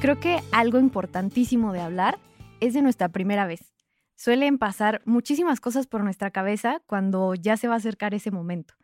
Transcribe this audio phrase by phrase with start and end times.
[0.00, 2.18] Creo que algo importantísimo de hablar
[2.60, 3.72] es de nuestra primera vez.
[4.14, 8.74] Suelen pasar muchísimas cosas por nuestra cabeza cuando ya se va a acercar ese momento.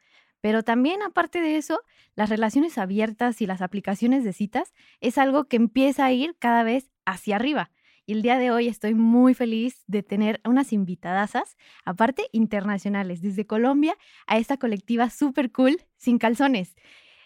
[0.41, 1.83] Pero también, aparte de eso,
[2.17, 6.63] las relaciones abiertas y las aplicaciones de citas es algo que empieza a ir cada
[6.65, 7.71] vez hacia arriba.
[8.07, 13.47] Y el día de hoy estoy muy feliz de tener unas invitadasas, aparte internacionales, desde
[13.47, 16.75] Colombia a esta colectiva super cool, sin calzones.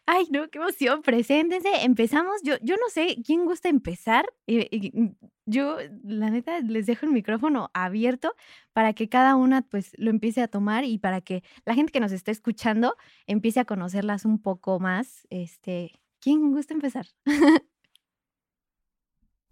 [0.08, 1.68] Ay, no, qué emoción, preséntense.
[1.84, 2.40] Empezamos.
[2.44, 4.24] Yo, yo no sé quién gusta empezar.
[4.46, 5.08] Mm,
[5.46, 8.34] yo, la neta, les dejo el micrófono abierto
[8.72, 12.00] para que cada una pues lo empiece a tomar y para que la gente que
[12.00, 15.26] nos esté escuchando empiece a conocerlas un poco más.
[15.30, 17.06] Este, ¿quién gusta empezar?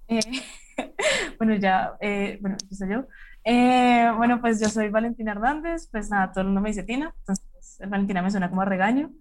[0.07, 0.21] Eh,
[1.39, 3.07] bueno, ya, eh, bueno, empiezo yo.
[3.45, 7.15] Eh, bueno, pues yo soy Valentina Hernández, pues nada, todo el mundo me dice Tina,
[7.21, 7.47] entonces
[7.89, 9.13] Valentina me suena como a regaño.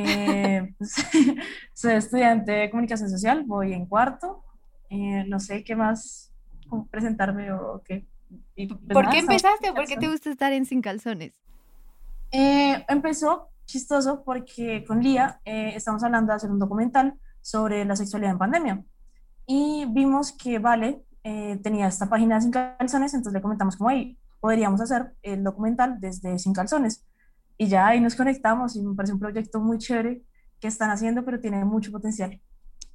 [0.00, 0.74] Eh,
[1.74, 4.44] soy estudiante de comunicación social, voy en cuarto.
[4.90, 6.32] Eh, no sé qué más
[6.90, 8.06] presentarme o qué.
[8.54, 11.34] Pues ¿Por qué empezaste o por qué te gusta estar en Sin Calzones?
[12.30, 18.32] Eh, empezó chistoso porque con Lía estamos hablando de hacer un documental sobre la sexualidad
[18.32, 18.84] en pandemia.
[19.46, 21.02] Y vimos que Vale
[21.62, 26.38] tenía esta página Sin Calzones, entonces le comentamos como, ahí podríamos hacer el documental desde
[26.38, 27.04] Sin Calzones
[27.58, 30.22] y ya ahí nos conectamos y me parece un proyecto muy chévere
[30.60, 32.40] que están haciendo, pero tiene mucho potencial.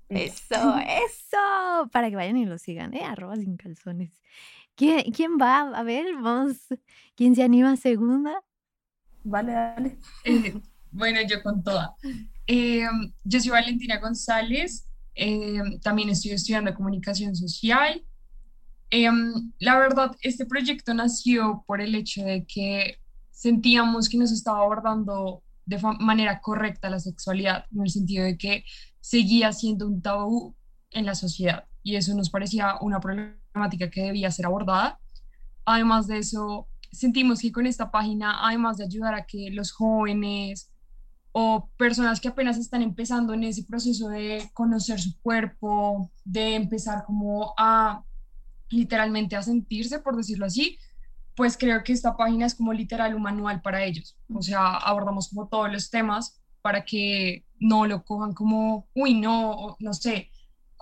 [0.07, 3.03] Eso, eso, para que vayan y lo sigan, ¿eh?
[3.03, 4.21] Arroba sin calzones.
[4.75, 5.61] ¿Quién, ¿Quién va?
[5.77, 6.57] A ver, vamos,
[7.15, 8.33] ¿quién se anima a segunda?
[9.23, 9.97] Vale, dale.
[10.23, 10.59] Eh,
[10.91, 11.95] bueno, yo con toda.
[12.47, 12.85] Eh,
[13.23, 18.05] yo soy Valentina González, eh, también estoy estudiando comunicación social.
[19.59, 22.99] la verdad, este proyecto nació por el hecho de que
[23.43, 28.63] sentíamos que nos estaba abordando de manera correcta la sexualidad, en el sentido de que
[29.01, 30.55] seguía siendo un tabú
[30.91, 34.97] en la sociedad y eso nos parecía una problemática que debía ser abordada.
[35.65, 40.71] Además de eso, sentimos que con esta página, además de ayudar a que los jóvenes
[41.33, 47.03] o personas que apenas están empezando en ese proceso de conocer su cuerpo, de empezar
[47.03, 48.05] como a
[48.69, 50.77] literalmente a sentirse, por decirlo así,
[51.35, 54.17] pues creo que esta página es como literal un manual para ellos.
[54.33, 59.75] O sea, abordamos como todos los temas para que no lo cojan como, uy, no,
[59.79, 60.29] no sé,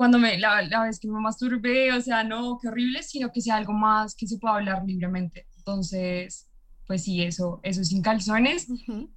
[0.02, 3.42] cuando me, la, la vez que me masturbé, o sea, no, qué horrible, sino que
[3.42, 5.46] sea algo más que se pueda hablar libremente.
[5.58, 6.50] Entonces,
[6.88, 8.68] pues sí, eso, eso sin calzones.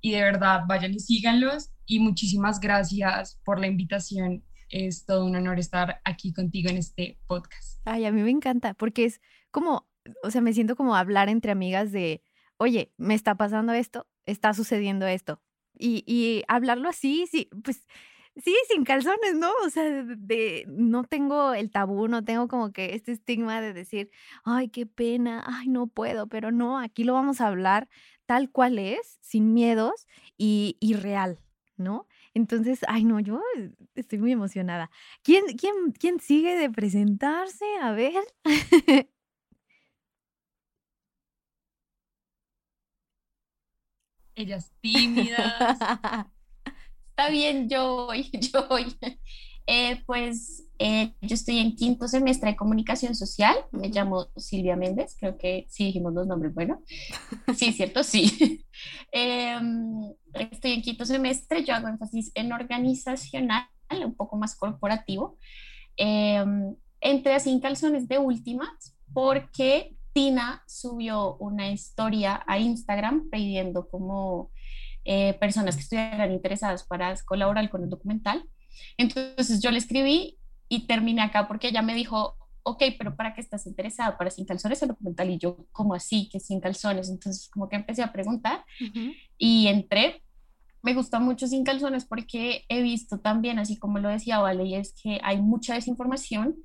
[0.01, 1.71] Y de verdad, vayan y síganlos.
[1.87, 4.45] Y muchísimas gracias por la invitación.
[4.69, 7.81] Es todo un honor estar aquí contigo en este podcast.
[7.87, 9.21] Ay, a mí me encanta, porque es
[9.51, 9.89] como
[10.23, 12.23] o sea, me siento como hablar entre amigas de,
[12.57, 15.41] oye, me está pasando esto, está sucediendo esto.
[15.77, 17.87] Y, y hablarlo así, sí, pues
[18.37, 19.51] sí, sin calzones, ¿no?
[19.65, 24.11] O sea, de, no tengo el tabú, no tengo como que este estigma de decir,
[24.45, 27.89] ay, qué pena, ay, no puedo, pero no, aquí lo vamos a hablar
[28.27, 30.07] tal cual es, sin miedos
[30.39, 31.39] y, y real,
[31.77, 32.07] ¿no?
[32.35, 33.41] Entonces, ay, no, yo
[33.95, 34.91] estoy muy emocionada.
[35.23, 37.65] ¿Quién, quién, quién sigue de presentarse?
[37.81, 38.15] A ver.
[44.35, 45.79] ellas tímidas.
[47.11, 48.97] Está bien, yo voy, yo voy.
[49.67, 55.17] Eh, pues eh, yo estoy en quinto semestre de comunicación social, me llamo Silvia Méndez,
[55.19, 56.83] creo que sí dijimos los nombres, bueno,
[57.57, 58.67] sí, cierto, sí.
[59.13, 63.69] Em, estoy en quinto semestre, yo hago énfasis en organizacional,
[64.05, 65.39] un poco más corporativo.
[65.97, 73.89] Em, entré así en calzones de últimas porque Tina subió una historia a Instagram pidiendo
[73.89, 74.51] como
[75.05, 78.49] eh, personas que estuvieran interesadas para colaborar con el documental.
[78.97, 80.39] Entonces yo le escribí
[80.69, 84.17] y terminé acá porque ella me dijo, ok, pero ¿para qué estás interesada?
[84.17, 85.31] ¿Para Sin Calzones el documental?
[85.31, 87.11] Y yo, ¿cómo así que Sin Calzones?
[87.11, 88.65] Entonces como que empecé a preguntar
[89.37, 90.23] y entré.
[90.81, 94.75] Me gustó mucho Sin Calzones porque he visto también, así como lo decía Vale, y
[94.77, 96.57] es que hay mucha desinformación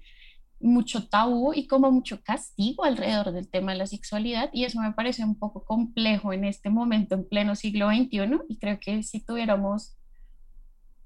[0.60, 4.92] mucho tabú y como mucho castigo alrededor del tema de la sexualidad y eso me
[4.92, 9.22] parece un poco complejo en este momento en pleno siglo XXI y creo que si
[9.22, 9.96] tuviéramos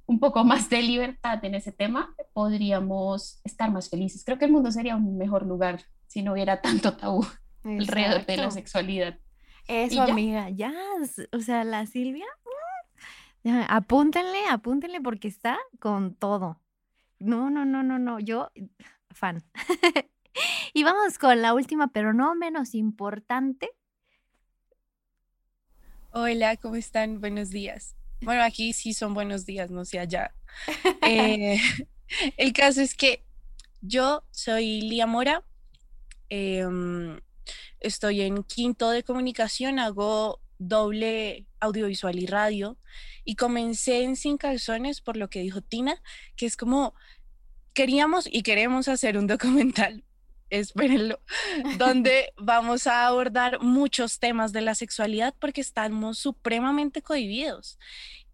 [0.05, 4.23] un poco más de libertad en ese tema, podríamos estar más felices.
[4.25, 7.25] Creo que el mundo sería un mejor lugar si no hubiera tanto tabú
[7.63, 9.17] alrededor de la sexualidad.
[9.67, 10.73] Eso, amiga, ya,
[11.31, 12.25] o sea, la Silvia,
[13.43, 16.59] mm, apúntenle, apúntenle porque está con todo.
[17.19, 18.51] No, no, no, no, no, yo,
[19.13, 19.43] fan.
[20.73, 23.69] y vamos con la última, pero no menos importante.
[26.11, 27.19] Hola, ¿cómo están?
[27.19, 27.95] Buenos días.
[28.21, 30.33] Bueno, aquí sí son buenos días, no sé allá.
[31.01, 31.59] Eh,
[32.37, 33.25] el caso es que
[33.81, 35.43] yo soy Lía Mora,
[36.29, 37.19] em,
[37.79, 42.77] estoy en quinto de comunicación, hago doble audiovisual y radio
[43.25, 46.01] y comencé en Sin Calzones por lo que dijo Tina,
[46.35, 46.93] que es como
[47.73, 50.03] queríamos y queremos hacer un documental,
[50.49, 51.19] espérenlo,
[51.77, 57.77] donde vamos a abordar muchos temas de la sexualidad porque estamos supremamente cohibidos.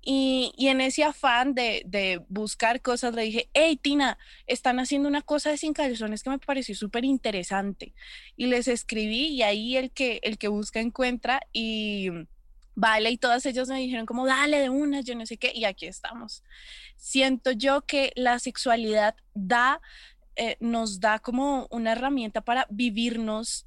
[0.01, 5.51] Y, en ese afán de, buscar cosas, le dije, hey Tina, están haciendo una cosa
[5.51, 7.94] de sin calzones que me pareció súper interesante.
[8.38, 12.09] Y les escribí y ahí el que, el que busca encuentra y
[12.80, 15.66] vale, y todas ellas me dijeron como, dale de una, yo no sé qué, y
[15.66, 16.44] aquí estamos.
[16.96, 19.81] Siento yo que la sexualidad da,
[20.36, 23.66] eh, nos da como una herramienta para vivirnos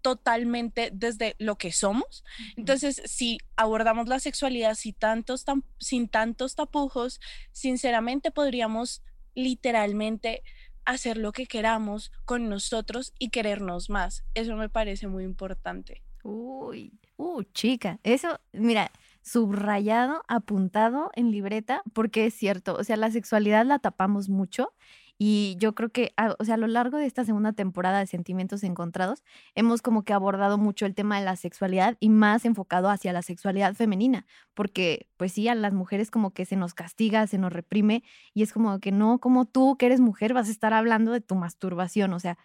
[0.00, 2.24] totalmente desde lo que somos.
[2.56, 5.44] Entonces, si abordamos la sexualidad sin tantos,
[5.78, 7.20] sin tantos tapujos,
[7.50, 9.02] sinceramente podríamos
[9.34, 10.42] literalmente
[10.84, 14.24] hacer lo que queramos con nosotros y querernos más.
[14.34, 16.02] Eso me parece muy importante.
[16.22, 18.90] Uy, uh, chica, eso, mira,
[19.22, 24.72] subrayado, apuntado en libreta, porque es cierto, o sea, la sexualidad la tapamos mucho
[25.18, 28.08] y yo creo que, a, o sea, a lo largo de esta segunda temporada de
[28.08, 29.22] Sentimientos Encontrados,
[29.54, 33.22] hemos como que abordado mucho el tema de la sexualidad y más enfocado hacia la
[33.22, 37.52] sexualidad femenina, porque pues sí, a las mujeres como que se nos castiga, se nos
[37.52, 38.02] reprime
[38.34, 41.20] y es como que no, como tú que eres mujer vas a estar hablando de
[41.20, 42.36] tu masturbación, o sea,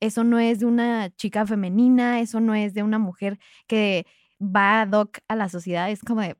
[0.00, 4.06] eso no es de una chica femenina, eso no es de una mujer que
[4.40, 6.36] va ad hoc a la sociedad, es como de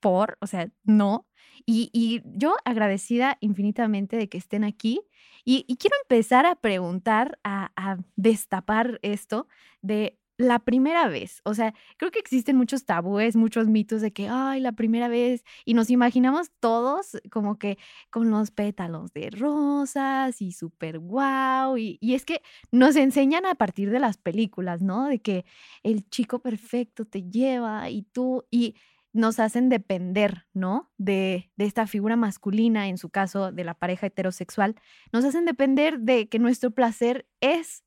[0.00, 1.26] por, o sea, no.
[1.66, 5.00] Y, y yo agradecida infinitamente de que estén aquí
[5.44, 9.48] y, quiero empezar a preguntar, a, destapar esto
[9.82, 11.40] de la primera vez.
[11.44, 15.44] O sea, creo que existen muchos tabúes, muchos mitos de que, ay, la primera vez,
[15.64, 17.78] y nos imaginamos todos como que
[18.10, 21.76] con los pétalos de rosas y súper guau.
[21.76, 22.42] Y, y es que
[22.72, 25.06] nos enseñan a partir de las películas, ¿no?
[25.06, 25.44] De que
[25.82, 28.74] el chico perfecto te lleva y tú, y
[29.12, 30.90] nos hacen depender, ¿no?
[30.96, 34.76] De, esta figura masculina, en su caso de la pareja heterosexual,
[35.12, 37.84] nos hacen depender de que nuestro placer es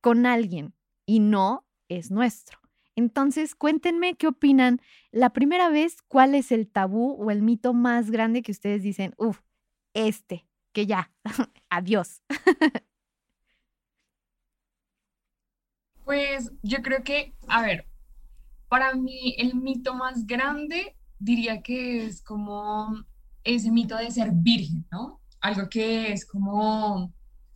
[0.00, 0.74] con alguien
[1.06, 2.58] y no es nuestro.
[2.96, 4.80] Entonces, cuéntenme qué opinan.
[5.10, 9.14] La primera vez, ¿cuál es el tabú o el mito más grande que ustedes dicen,
[9.16, 9.40] uff,
[9.94, 11.12] este, que ya,
[11.70, 12.22] adiós?
[16.04, 17.86] Pues yo creo que, a ver,
[18.68, 23.04] para mí, el mito más grande diría que es como
[23.44, 25.20] ese mito de ser virgen, ¿no?
[25.40, 27.12] Algo que es como,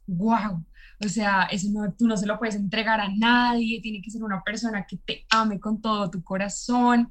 [0.07, 0.65] wow,
[1.05, 4.23] o sea, eso no, tú no se lo puedes entregar a nadie, tiene que ser
[4.23, 7.11] una persona que te ame con todo tu corazón,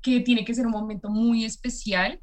[0.00, 2.20] que tiene que ser un momento muy especial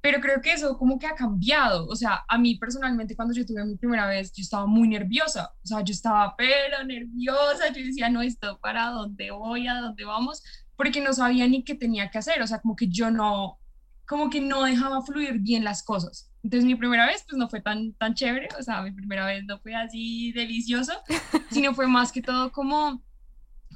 [0.00, 1.86] pero creo que eso como que ha cambiado.
[1.86, 5.52] O sea, a mí personalmente cuando yo tuve mi primera vez, yo estaba muy nerviosa.
[5.62, 7.68] O sea, yo estaba pero nerviosa.
[7.68, 10.42] Yo decía, no, esto para dónde voy, a dónde vamos,
[10.76, 12.40] porque no sabía ni qué tenía que hacer.
[12.40, 13.58] O sea, como que yo no,
[14.06, 16.29] como que no dejaba fluir bien las cosas.
[16.42, 18.48] Entonces mi primera vez pues no fue tan, tan chévere.
[18.58, 20.92] O sea, mi primera vez no fue así delicioso,
[21.50, 23.02] sino fue más que todo como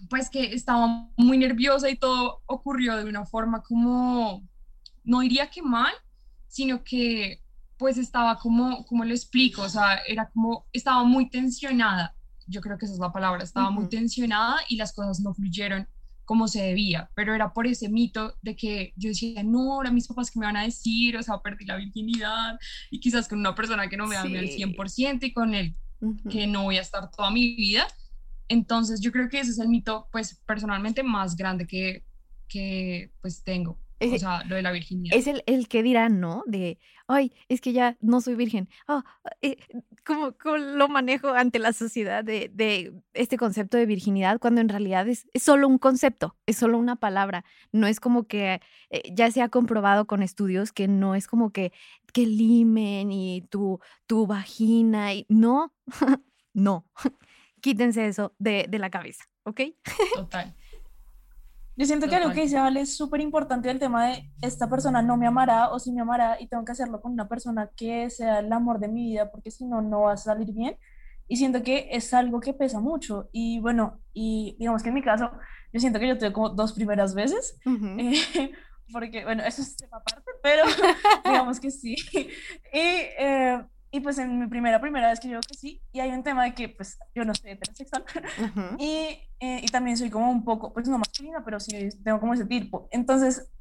[0.08, 4.46] pues que estaba muy nerviosa y todo ocurrió de una forma como,
[5.02, 5.92] no diría que mal,
[6.46, 7.42] sino que
[7.76, 12.14] pues estaba como, como lo explico, o sea, era como, estaba muy tensionada,
[12.46, 15.88] yo creo que esa es la palabra, estaba muy tensionada y las cosas no fluyeron
[16.24, 20.08] como se debía, pero era por ese mito de que yo decía, no, ahora mis
[20.08, 22.58] papás que me van a decir, o sea, perdí la virginidad
[22.90, 25.74] y quizás con una persona que no me ama al 100% y con él
[26.30, 27.86] que no voy a estar toda mi vida.
[28.48, 32.04] Entonces yo creo que ese es el mito, pues personalmente más grande que,
[32.48, 35.16] que pues tengo o sea, lo de la virginidad.
[35.16, 36.42] Es el, el que dirán, ¿no?
[36.46, 38.68] De, ay, es que ya no soy virgen.
[38.88, 39.02] Oh,
[39.42, 39.56] eh,
[40.04, 45.08] ¿cómo, lo manejo ante la sociedad de, de, este concepto de virginidad cuando en realidad
[45.08, 47.44] es, es, solo un concepto, es solo una palabra?
[47.72, 48.60] No es como que
[48.90, 51.72] eh, ya se ha comprobado con estudios que no es como que,
[52.12, 55.72] que limen y tu, tu vagina y no,
[56.52, 56.86] no.
[57.60, 59.60] Quítense eso de, de la cabeza, ¿ok?
[60.14, 60.54] Total.
[61.76, 65.02] Yo siento que algo que dice Vale es súper importante el tema de esta persona
[65.02, 68.10] no me amará o si me amará y tengo que hacerlo con una persona que
[68.10, 70.76] sea el amor de mi vida porque si no, no va a salir bien.
[71.26, 73.28] Y siento que es algo que pesa mucho.
[73.32, 75.30] Y bueno, y digamos que en mi caso,
[75.72, 77.58] yo siento que yo tuve como dos primeras veces.
[77.64, 78.52] eh,
[78.92, 80.64] porque, bueno, eso es tema aparte, pero
[81.24, 81.96] digamos que sí.
[82.12, 82.28] Y,
[82.72, 86.24] eh, y pues en mi primera, primera vez que yo que sí, y hay un
[86.24, 88.04] tema de que pues yo no soy heterosexual
[88.80, 92.34] y, eh, y también soy como un poco, pues no masculina, pero sí tengo como
[92.34, 92.88] ese tipo.
[92.90, 93.52] Entonces,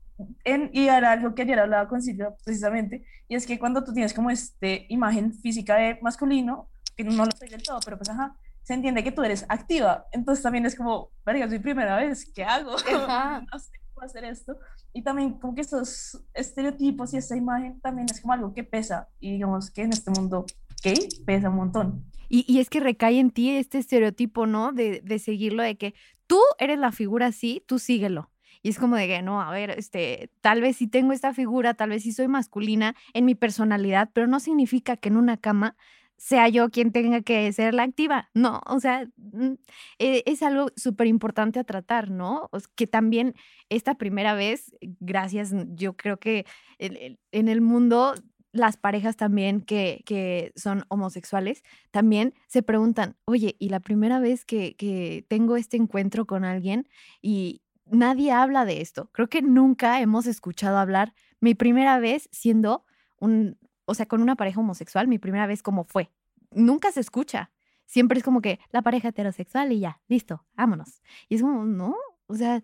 [0.44, 3.94] en, y era algo que ayer hablaba con Silvia precisamente, y es que cuando tú
[3.94, 8.10] tienes como este imagen física de masculino, que no lo soy del todo, pero pues
[8.10, 10.08] ajá, se entiende que tú eres activa.
[10.14, 12.72] Entonces también es como, verga, es mi primera vez, ¿qué hago?
[13.52, 14.58] no sé cómo hacer esto.
[14.94, 19.10] Y también como que esos estereotipos y esa imagen también es como algo que pesa.
[19.20, 20.46] Y digamos que en este mundo
[20.84, 22.06] gay pesa un montón.
[22.30, 24.72] Y, y es que recae en ti este estereotipo, ¿no?
[24.72, 25.94] De, de seguirlo, de que
[26.28, 28.32] tú eres la figura así, tú síguelo.
[28.64, 31.74] Y es como de que, no, a ver, este, tal vez sí tengo esta figura,
[31.74, 35.76] tal vez sí soy masculina en mi personalidad, pero no significa que en una cama
[36.18, 38.30] sea yo quien tenga que ser la activa.
[38.34, 39.54] No, o sea, mm,
[40.00, 42.50] e, es algo súper importante a tratar, ¿no?
[42.76, 43.36] Que también
[43.70, 46.46] esta primera vez, gracias, yo creo que
[46.80, 48.16] en el mundo
[48.54, 54.46] las parejas también que, que, son homosexuales también se preguntan, oye, ¿y la primera vez
[54.46, 56.88] que, que, tengo este encuentro con alguien
[57.22, 59.10] y nadie habla de esto?
[59.12, 62.86] Creo que nunca hemos escuchado hablar mi primera vez siendo
[63.20, 66.12] un, o sea, con una pareja homosexual, mi primera vez como fue.
[66.52, 67.52] Nunca se escucha.
[67.86, 71.02] Siempre es como que la pareja heterosexual y ya, listo, vámonos.
[71.30, 71.96] Y es como, no,
[72.28, 72.64] o sea,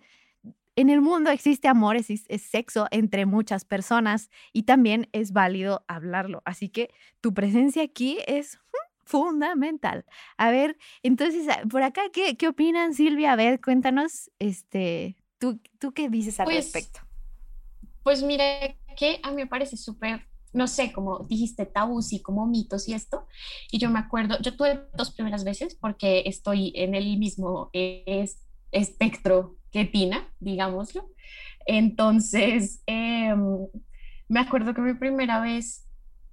[0.76, 5.84] en el mundo existe amor, es, es, sexo entre muchas personas y también es válido
[5.88, 6.42] hablarlo.
[6.46, 8.60] Así que tu presencia aquí es
[9.04, 10.06] fundamental.
[10.38, 13.34] A ver, entonces, ah, por acá, ¿qué, qué opinan, Silvia?
[13.34, 17.02] A ver, cuéntanos, este, ¿tú, tú qué dices al pues, respecto?
[18.04, 22.48] Pues mire que a mí me parece súper no sé, como dijiste, tabús y como
[22.48, 23.28] mitos y esto.
[23.72, 27.70] Y yo me acuerdo, yo tuve dos primeras veces porque estoy en el mismo
[28.72, 31.10] espectro que Tina, digámoslo.
[31.66, 33.68] Entonces, em,
[34.28, 35.86] me acuerdo que mi primera vez,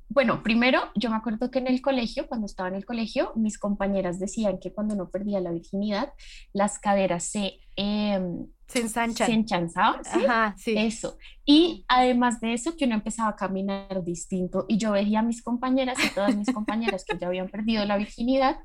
[0.08, 3.58] bueno, primero yo me acuerdo que en el colegio, cuando estaba en el colegio, mis
[3.58, 6.12] compañeras decían que cuando no perdía la virginidad,
[6.52, 7.60] las caderas se...
[7.76, 9.26] Em, se ensanchan.
[9.26, 10.24] Se enchanzaban, ¿sí?
[10.24, 10.74] Ajá, sí.
[10.76, 11.16] Eso.
[11.44, 14.64] Y además de eso, que uno empezaba a caminar distinto.
[14.68, 17.96] Y yo veía a mis compañeras y todas mis compañeras que ya habían perdido la
[17.96, 18.58] virginidad,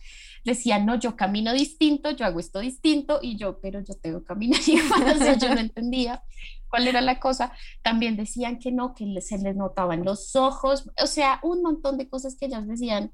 [0.44, 3.20] decían, no, yo camino distinto, yo hago esto distinto.
[3.22, 5.16] Y yo, pero yo tengo que caminar igual.
[5.16, 6.24] O sea, yo no entendía
[6.68, 7.54] cuál era la cosa.
[7.84, 10.90] También decían que no, que se les notaban los ojos.
[11.02, 13.12] O sea, un montón de cosas que ellas decían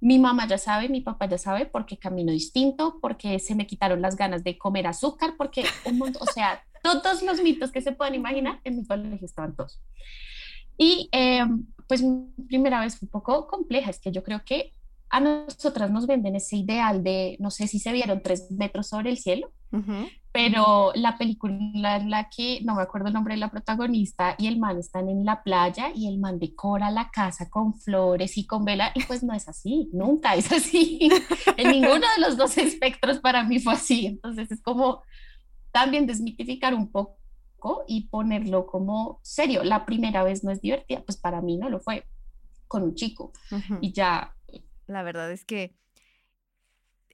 [0.00, 4.00] mi mamá ya sabe, mi papá ya sabe porque camino distinto, porque se me quitaron
[4.00, 7.92] las ganas de comer azúcar, porque un mundo, o sea, todos los mitos que se
[7.92, 9.80] puedan imaginar en mi colegio estaban todos.
[10.76, 11.44] Y eh,
[11.88, 14.72] pues mi primera vez fue un poco compleja, es que yo creo que
[15.10, 19.10] a nosotras nos venden ese ideal de, no sé si se vieron tres metros sobre
[19.10, 19.50] el cielo,
[20.38, 24.46] pero la película en la que, no me acuerdo el nombre de la protagonista, y
[24.46, 28.46] el man están en la playa y el man decora la casa con flores y
[28.46, 31.10] con vela, y pues no es así, nunca es así.
[31.56, 35.02] en ninguno de los dos espectros para mí fue así, entonces es como
[35.72, 39.64] también desmitificar un poco y ponerlo como serio.
[39.64, 42.06] La primera vez no es divertida, pues para mí no lo fue
[42.68, 43.32] con un chico.
[43.80, 44.36] Y ya.
[44.86, 45.74] La verdad es que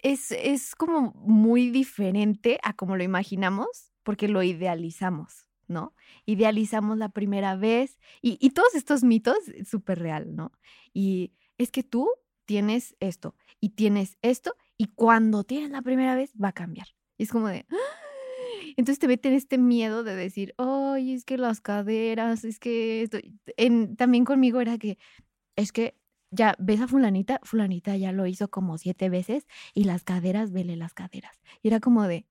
[0.05, 5.95] es, es como muy diferente a como lo imaginamos porque lo idealizamos, ¿no?
[6.27, 10.53] Idealizamos la primera vez y, y todos estos mitos, súper real, ¿no?
[10.93, 12.09] Y es que tú
[12.45, 16.89] tienes esto y tienes esto y cuando tienes la primera vez va a cambiar.
[17.17, 17.65] Y es como de...
[17.71, 17.77] ¡ah!
[18.77, 23.19] Entonces te meten este miedo de decir, ay, es que las caderas, es que esto...
[23.57, 24.99] En, también conmigo era que,
[25.57, 25.97] es que
[26.35, 30.77] ya ves a fulanita, fulanita ya lo hizo como siete veces y las caderas, vele
[30.77, 31.41] las caderas.
[31.63, 32.27] Y era como de,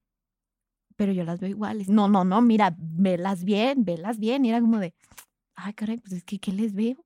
[0.96, 1.90] pero yo las veo iguales.
[1.90, 4.46] No, no, no, mira, velas bien, velas bien.
[4.46, 4.94] Y era como de,
[5.56, 7.04] ay, caray, pues es que, ¿qué les veo?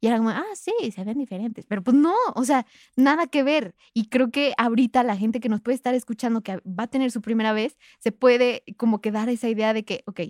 [0.00, 1.66] Y era como, ah, sí, se ven diferentes.
[1.66, 2.66] Pero pues no, o sea,
[2.96, 3.74] nada que ver.
[3.94, 7.10] Y creo que ahorita la gente que nos puede estar escuchando, que va a tener
[7.10, 10.20] su primera vez, se puede como que dar esa idea de que, ok,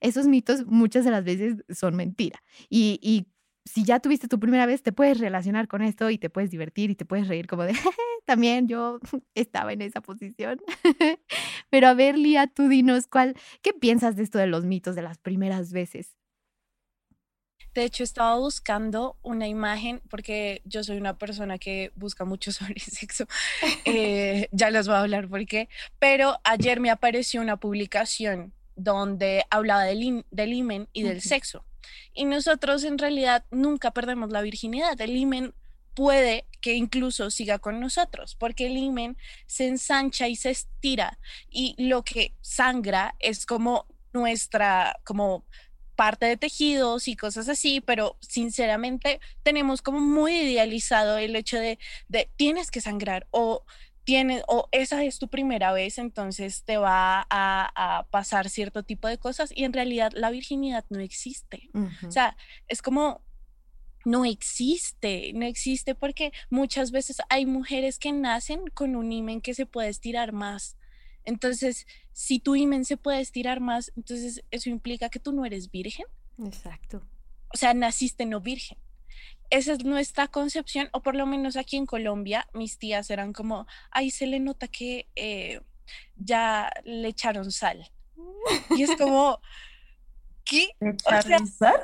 [0.00, 2.40] esos mitos muchas de las veces son mentira.
[2.68, 3.26] Y, y
[3.66, 6.90] si ya tuviste tu primera vez, te puedes relacionar con esto y te puedes divertir
[6.90, 7.72] y te puedes reír como de,
[8.24, 9.00] también yo
[9.34, 10.60] estaba en esa posición.
[11.70, 15.02] Pero a ver, Lía, tú dinos, ¿cuál, ¿qué piensas de esto de los mitos de
[15.02, 16.16] las primeras veces?
[17.74, 22.80] De hecho, estaba buscando una imagen porque yo soy una persona que busca mucho sobre
[22.80, 23.26] sexo.
[23.84, 25.68] Eh, ya les voy a hablar por qué.
[25.98, 31.66] Pero ayer me apareció una publicación donde hablaba del, del imen y del sexo.
[32.14, 35.00] Y nosotros en realidad nunca perdemos la virginidad.
[35.00, 35.54] El imen
[35.94, 39.16] puede que incluso siga con nosotros, porque el imen
[39.46, 45.44] se ensancha y se estira y lo que sangra es como nuestra, como
[45.96, 51.78] parte de tejidos y cosas así, pero sinceramente tenemos como muy idealizado el hecho de,
[52.08, 53.64] de tienes que sangrar o
[54.06, 59.18] tienes, o esa es tu primera vez, entonces te va a, pasar cierto tipo de
[59.18, 61.68] cosas y en realidad la virginidad no existe.
[62.06, 62.36] O sea,
[62.68, 63.20] es como,
[64.04, 69.54] no existe, no existe porque muchas veces hay mujeres que nacen con un imen que
[69.54, 70.76] se puede estirar más.
[71.24, 75.72] Entonces, si tu imen se puede estirar más, entonces eso implica que tú no eres
[75.72, 76.06] virgen.
[76.38, 77.02] Exacto.
[77.52, 78.78] O sea, naciste no virgen
[79.50, 83.66] esa es nuestra concepción, o por lo menos aquí en Colombia, mis tías eran como,
[83.90, 85.60] ay, se le nota que eh,
[86.16, 87.90] ya le echaron sal.
[88.70, 89.40] Y es como,
[90.44, 90.70] ¿qué?
[90.80, 91.80] ¿Le echaron sal?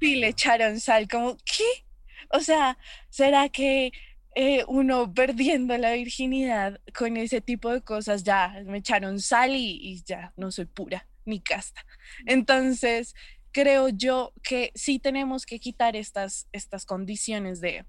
[0.00, 1.86] Sí, le echaron sal, como, ¿qué?
[2.30, 3.92] O sea, ¿será que
[4.34, 9.78] eh, uno perdiendo la virginidad con ese tipo de cosas ya me echaron sal y,
[9.80, 11.84] y ya no soy pura ni casta?
[12.26, 13.14] Entonces,
[13.56, 17.86] creo yo que sí tenemos que quitar estas, estas condiciones de,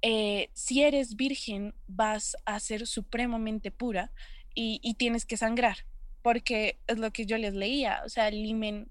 [0.00, 4.12] eh, si eres virgen, vas a ser supremamente pura
[4.54, 5.78] y, tienes que sangrar,
[6.22, 8.88] porque es lo que yo les leía, o sea, el imen,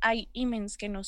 [0.00, 1.02] hay imens que no,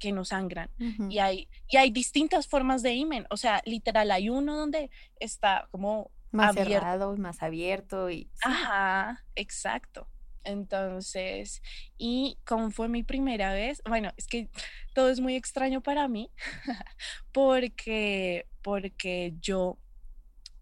[0.00, 0.70] que no sangran
[1.08, 5.68] y, hay, y hay distintas formas de imen, o sea, literal, hay uno donde está
[5.70, 8.28] como más cerrado, más abierto y...
[8.42, 10.08] Ajá, exacto.
[10.48, 11.62] Entonces,
[11.98, 14.48] y como fue mi primera vez, bueno, es que
[14.94, 16.30] todo es muy extraño para mí
[17.32, 19.78] porque, porque yo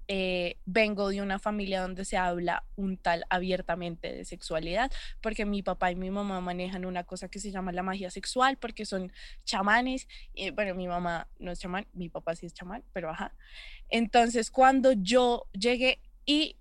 [0.09, 4.90] eh, vengo de una familia donde se habla un tal abiertamente de sexualidad,
[5.21, 8.57] porque mi papá y mi mamá manejan una cosa que se llama la magia sexual,
[8.57, 9.12] porque son
[9.45, 10.09] chamanes.
[10.35, 13.35] Y, bueno, mi mamá no es chamán, mi papá sí es chamán, pero ajá.
[13.88, 16.57] Entonces, cuando yo llegué y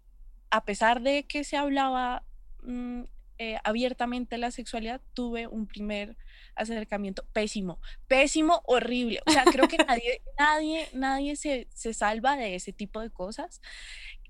[0.51, 2.23] a pesar de que se hablaba
[2.63, 3.03] mm,
[3.37, 6.17] eh, abiertamente la sexualidad, tuve un primer
[6.55, 9.21] acercamiento pésimo, pésimo, horrible.
[9.25, 13.61] O sea, creo que nadie, nadie, nadie se, se, salva de ese tipo de cosas.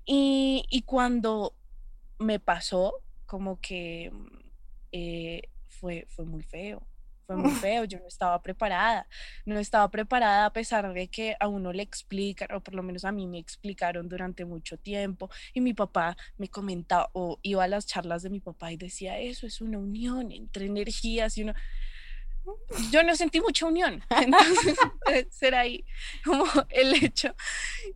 [0.04, 1.54] Y, y cuando
[2.18, 2.94] me pasó,
[3.26, 4.12] como que
[4.92, 6.86] eh, fue, fue muy feo
[7.26, 9.06] fue muy feo, yo no estaba preparada,
[9.44, 13.04] no estaba preparada a pesar de que a uno le explican, o por lo menos
[13.04, 17.68] a mí me explicaron durante mucho tiempo, y mi papá me comentaba, o iba a
[17.68, 21.54] las charlas de mi papá y decía, eso es una unión entre energías y uno...
[22.92, 24.78] Yo no sentí mucha unión, entonces
[25.30, 25.84] será ahí
[26.24, 27.34] como el hecho.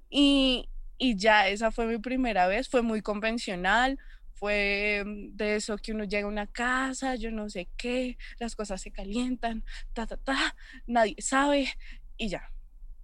[0.08, 3.96] Y, y ya, esa fue mi primera vez, fue muy convencional,
[4.40, 8.80] fue de eso que uno llega a una casa, yo no sé qué, las cosas
[8.80, 11.68] se calientan, ta, ta, ta, nadie sabe
[12.16, 12.50] y ya.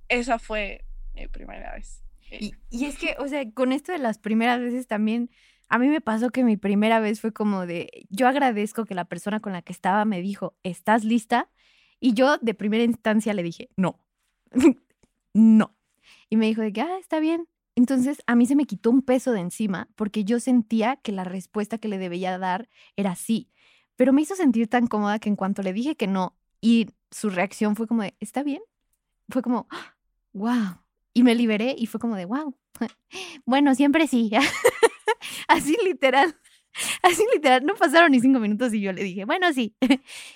[0.08, 2.02] Esa fue mi primera vez.
[2.30, 5.30] Eh, y, es que, o sea, con esto de las primeras veces también,
[5.68, 9.04] a mí me pasó que mi primera vez fue como de, yo agradezco que la
[9.04, 11.50] persona con la que estaba me dijo, ¿estás lista?
[12.00, 14.00] Y yo de primera instancia le dije, no,
[15.34, 15.76] no.
[16.30, 17.46] Y me dijo de que, ah, está bien.
[17.76, 21.24] Entonces a mí se me quitó un peso de encima porque yo sentía que la
[21.24, 23.50] respuesta que le debía dar era sí,
[23.94, 27.30] pero me hizo sentir tan cómoda que en cuanto le dije que no y su
[27.30, 28.62] reacción fue como de, ¿está bien?
[29.28, 29.68] Fue como,
[30.32, 30.82] wow.
[31.12, 32.56] Y me liberé y fue como de, wow.
[33.46, 34.30] Bueno, siempre sí.
[35.48, 36.36] Así literal.
[37.02, 37.64] Así literal.
[37.64, 39.76] No pasaron ni cinco minutos y yo le dije, bueno, sí.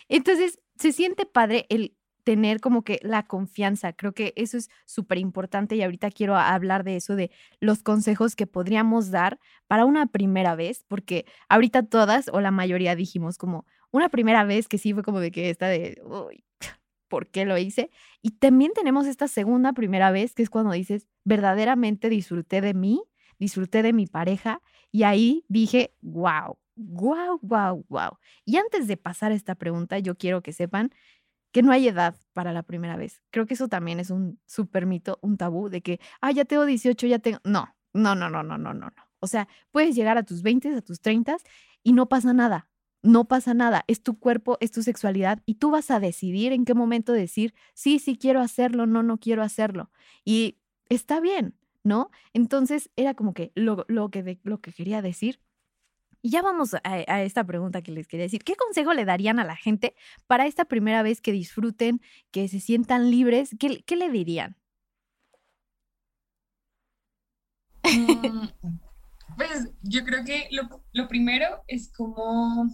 [0.08, 3.92] Entonces se siente padre el tener como que la confianza.
[3.92, 7.30] Creo que eso es súper importante y ahorita quiero hablar de eso, de
[7.60, 12.94] los consejos que podríamos dar para una primera vez, porque ahorita todas o la mayoría
[12.96, 16.44] dijimos como una primera vez que sí fue como de que esta de, uy,
[17.08, 17.90] ¿por qué lo hice?
[18.22, 23.02] Y también tenemos esta segunda primera vez que es cuando dices, verdaderamente disfruté de mí,
[23.38, 26.58] disfruté de mi pareja y ahí dije, wow.
[26.82, 28.16] Wow, wow, wow.
[28.46, 30.90] Y antes de pasar esta pregunta, yo quiero que sepan
[31.52, 33.22] que no hay edad para la primera vez.
[33.30, 36.64] Creo que eso también es un súper mito, un tabú de que, ah, ya tengo
[36.64, 37.38] 18, ya tengo...
[37.44, 38.90] No, no, no, no, no, no, no.
[39.20, 41.36] O sea, puedes llegar a tus 20, a tus 30
[41.82, 42.68] y no pasa nada.
[43.02, 43.84] No pasa nada.
[43.86, 47.54] Es tu cuerpo, es tu sexualidad y tú vas a decidir en qué momento decir,
[47.74, 49.90] sí, sí quiero hacerlo, no, no quiero hacerlo.
[50.24, 50.58] Y
[50.88, 52.10] está bien, ¿no?
[52.32, 55.40] Entonces era como que lo, lo que, lo que quería decir
[56.22, 58.44] y ya vamos a, esta pregunta que les quería decir.
[58.44, 59.94] ¿Qué consejo le darían a la gente
[60.26, 63.56] para esta primera vez que disfruten, que se sientan libres?
[63.58, 64.56] ¿Qué, le dirían?
[67.84, 68.48] Mm,
[69.36, 72.68] pues yo creo que lo, lo primero es como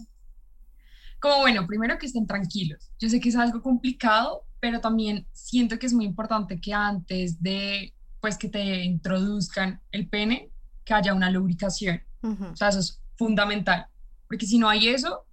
[1.19, 2.91] como bueno, primero que estén tranquilos.
[2.99, 7.41] Yo sé que es algo complicado, pero también siento que es muy importante que antes
[7.41, 10.51] de, pues, que te introduzcan el pene,
[10.83, 12.01] que haya una lubricación.
[12.21, 13.87] O sea, eso es fundamental,
[14.27, 15.25] porque si no hay eso,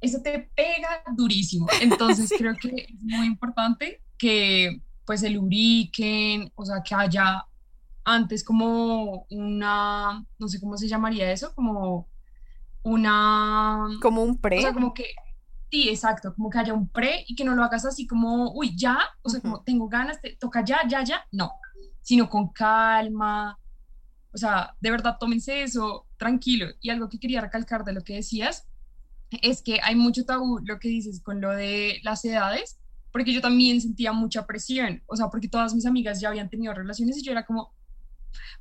[0.00, 1.66] eso te pega durísimo.
[1.80, 7.44] Entonces creo que es muy importante que pues se lubriquen, o sea, que haya
[8.04, 12.08] antes como una, no sé cómo se llamaría eso, como
[12.82, 13.88] una...
[14.00, 14.58] Como un pre.
[14.58, 15.06] O sea, como que,
[15.70, 18.76] sí, exacto, como que haya un pre y que no lo hagas así como, uy,
[18.76, 21.52] ya, o sea, como tengo ganas, te toca ya, ya, ya, no,
[22.00, 23.58] sino con calma.
[24.34, 26.68] O sea, de verdad, tómense eso tranquilo.
[26.80, 28.66] Y algo que quería recalcar de lo que decías
[29.42, 32.78] es que hay mucho tabú, lo que dices con lo de las edades,
[33.12, 36.74] porque yo también sentía mucha presión, o sea, porque todas mis amigas ya habían tenido
[36.74, 37.72] relaciones y yo era como,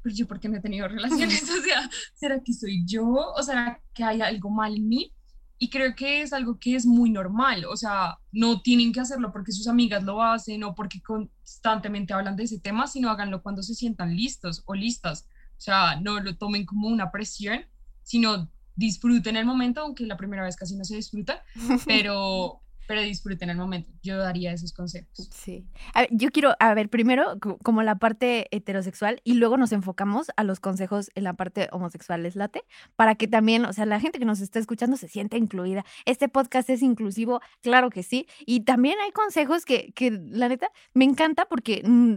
[0.02, 1.44] pero yo, ¿por qué no he tenido relaciones?
[1.50, 3.06] O sea, ¿será que soy yo?
[3.06, 5.14] ¿O será que hay algo mal en mí?
[5.58, 9.32] Y creo que es algo que es muy normal, o sea, no tienen que hacerlo
[9.32, 13.62] porque sus amigas lo hacen o porque constantemente hablan de ese tema, sino háganlo cuando
[13.62, 15.28] se sientan listos o listas.
[15.62, 17.64] O sea, no lo tomen como una presión,
[18.02, 21.44] sino disfruten el momento, aunque la primera vez casi no se disfruta,
[21.86, 23.92] pero, pero disfruten el momento.
[24.04, 25.30] Yo daría esos consejos.
[25.32, 25.66] Sí.
[26.12, 30.60] yo quiero, a ver, primero como la parte heterosexual y luego nos enfocamos a los
[30.60, 32.64] consejos en la parte homosexual, ¿les late?
[32.96, 35.86] Para que también, o sea, la gente que nos está escuchando se sienta incluida.
[36.06, 38.28] Este podcast es inclusivo, claro que sí.
[38.46, 41.82] Y también hay consejos que, que la neta, me encanta porque...
[41.86, 42.16] Mm,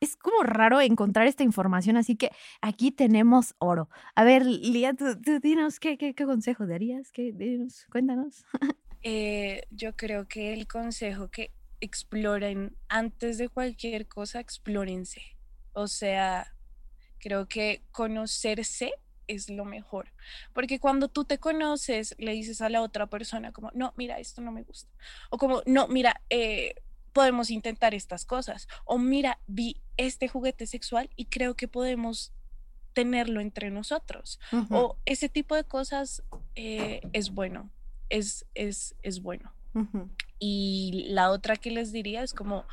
[0.00, 2.30] es como raro encontrar esta información, así que
[2.62, 3.88] aquí tenemos oro.
[4.14, 5.06] A ver, Lía, tú,
[5.42, 7.10] dinos, ¿qué, qué, qué consejo darías?
[7.10, 8.44] ¿Qué, dinos, cuéntanos.
[9.02, 15.22] Eh, yo creo que el consejo que exploren antes de cualquier cosa, explórense.
[15.72, 16.52] O sea,
[17.18, 18.92] creo que conocerse
[19.26, 20.12] es lo mejor.
[20.52, 24.40] Porque cuando tú te conoces, le dices a la otra persona como, no, mira, esto
[24.40, 24.90] no me gusta.
[25.30, 26.74] O como, no, mira, eh,
[27.12, 28.66] podemos intentar estas cosas.
[28.84, 32.32] O mira, vi este juguete sexual y creo que podemos
[32.94, 34.40] tenerlo entre nosotros.
[34.70, 36.24] O ese tipo de cosas
[36.56, 37.70] eh, es bueno
[38.08, 39.52] es, es, es bueno.
[40.40, 42.64] Y la otra que les diría es como,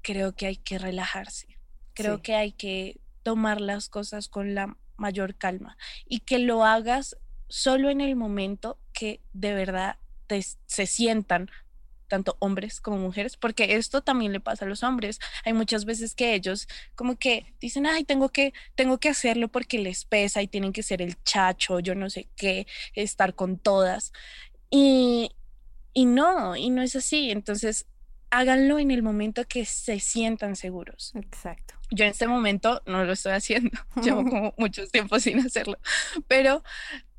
[0.00, 1.58] creo que hay que relajarse,
[1.92, 7.16] creo que hay que tomar las cosas con la mayor calma y que lo hagas
[7.48, 11.50] solo en el momento que de verdad te, se sientan
[12.08, 15.20] tanto hombres como mujeres, porque esto también le pasa a los hombres.
[15.44, 19.78] Hay muchas veces que ellos como que dicen, ay, tengo que, tengo que hacerlo porque
[19.78, 24.12] les pesa y tienen que ser el chacho, yo no sé qué, estar con todas.
[24.70, 25.30] Y,
[25.92, 27.30] y no, y no es así.
[27.30, 27.86] Entonces,
[28.30, 31.12] háganlo en el momento que se sientan seguros.
[31.14, 31.74] Exacto.
[31.90, 33.70] Yo en este momento no lo estoy haciendo,
[34.02, 35.78] llevo como mucho tiempo sin hacerlo,
[36.26, 36.62] pero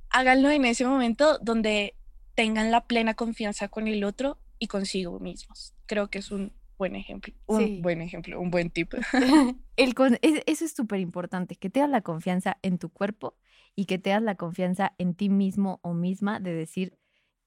[0.10, 1.95] háganlo en ese momento donde
[2.36, 5.74] tengan la plena confianza con el otro y consigo mismos.
[5.86, 8.93] Creo que es un buen ejemplo, un buen ejemplo, un buen tip.
[9.76, 13.36] El eso es súper importante, que te das la confianza en tu cuerpo
[13.76, 16.98] y que te das la confianza en ti mismo o misma de decir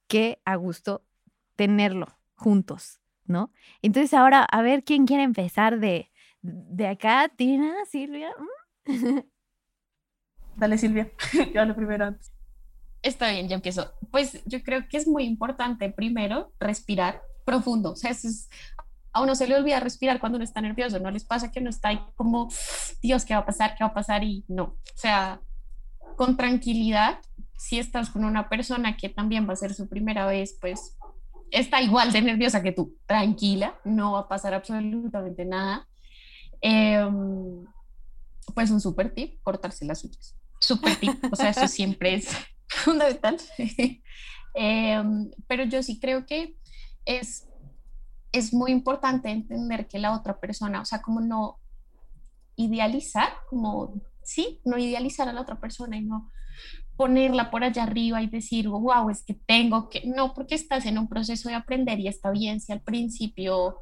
[0.06, 1.04] qué a gusto
[1.56, 3.52] tenerlo juntos, ¿no?
[3.80, 6.10] Entonces ahora, a ver quién quiere empezar de,
[6.42, 8.30] de acá, Tina, Silvia.
[8.86, 9.20] Mm.
[10.56, 11.10] Dale, Silvia,
[11.54, 12.32] yo hablo primero antes.
[13.02, 13.92] Está bien, yo empiezo.
[14.10, 17.92] Pues yo creo que es muy importante primero respirar profundo.
[17.92, 18.12] O sea,
[19.12, 20.98] a uno se le olvida respirar cuando uno está nervioso.
[21.00, 22.48] No les pasa que uno está ahí como,
[23.02, 23.74] Dios, ¿qué va a pasar?
[23.76, 24.22] ¿Qué va a pasar?
[24.22, 24.64] Y no.
[24.64, 25.40] O sea,
[26.16, 27.18] con tranquilidad,
[27.56, 30.96] si estás con una persona que también va a ser su primera vez, pues
[31.50, 32.96] está igual de nerviosa que tú.
[33.06, 35.88] Tranquila, no va a pasar absolutamente nada.
[36.60, 37.64] Em,
[38.54, 40.36] pues un super tip, cortarse las uñas.
[40.60, 42.28] Super tip, o sea, eso siempre es
[42.84, 43.36] fundamental.
[44.54, 46.58] Em, pero yo sí creo que
[47.06, 47.48] es,
[48.32, 51.58] es muy importante entender que la otra persona, o sea, como no
[52.56, 56.30] idealizar, como, sí, no idealizar a la otra persona y no
[56.96, 60.98] ponerla por allá arriba y decir, wow, es que tengo que, no, porque estás en
[60.98, 63.80] un proceso de aprender y está bien si al principio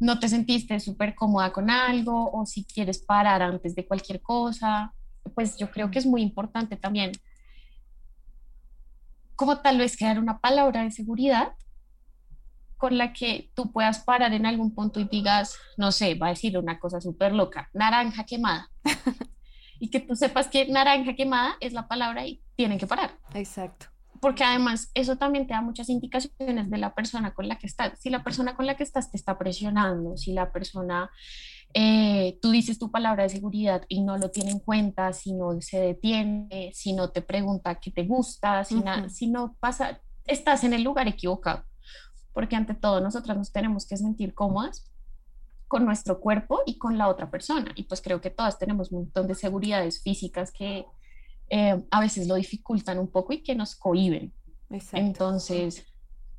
[0.00, 4.94] no te sentiste súper cómoda con algo o si quieres parar antes de cualquier cosa,
[5.34, 7.12] pues yo creo que es muy importante también
[9.38, 11.52] como tal vez crear una palabra de seguridad
[12.76, 16.30] con la que tú puedas parar en algún punto y digas, no sé, va a
[16.30, 18.68] decir una cosa súper loca, naranja quemada.
[19.78, 23.16] y que tú sepas que naranja quemada es la palabra y tienen que parar.
[23.32, 23.86] Exacto.
[24.20, 28.00] Porque además eso también te da muchas indicaciones de la persona con la que estás.
[28.00, 31.12] Si la persona con la que estás te está presionando, si la persona
[31.74, 35.60] eh, tú dices tu palabra de seguridad y no lo tiene en cuenta, si no
[35.60, 40.72] se detiene, si no te pregunta qué te gusta, si, si no pasa, estás en
[40.72, 41.64] el lugar equivocado,
[42.32, 44.90] porque ante todo nosotras nos tenemos que sentir cómodas
[45.68, 47.72] con nuestro cuerpo y con la otra persona.
[47.74, 50.86] Y pues creo que todas tenemos un montón de seguridades físicas que
[51.50, 54.32] eh, a veces lo dificultan un poco y que nos cohiben.
[54.92, 55.86] Entonces,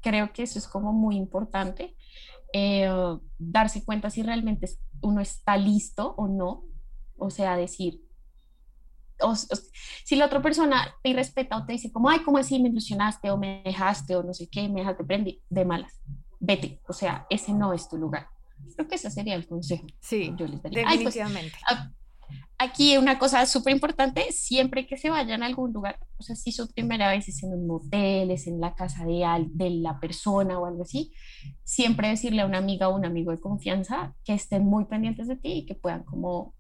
[0.02, 1.96] creo que eso es como muy importante,
[2.54, 2.90] eh,
[3.38, 4.68] darse cuenta si realmente
[5.02, 6.64] uno está listo o no,
[7.18, 8.02] o sea, decir,
[10.06, 13.30] si la otra persona te respeta o te dice como, ay, ¿cómo así me ilusionaste
[13.32, 16.00] o me dejaste o no sé qué, me dejaste prendí, de malas,
[16.40, 18.28] vete, o sea, ese no es tu lugar.
[18.76, 19.86] Creo que ese sería el consejo.
[20.00, 20.84] Sí, yo les daría.
[20.84, 21.58] Pues, definitivamente.
[22.60, 26.52] Aquí una cosa súper importante, siempre que se vayan a algún lugar, o sea, si
[26.52, 30.60] su primera vez es en un motel, es en la casa de, de la persona
[30.60, 31.12] o algo así,
[31.64, 35.38] siempre decirle a una amiga o un amigo de confianza que estén muy pendientes de
[35.38, 36.54] ti y que puedan como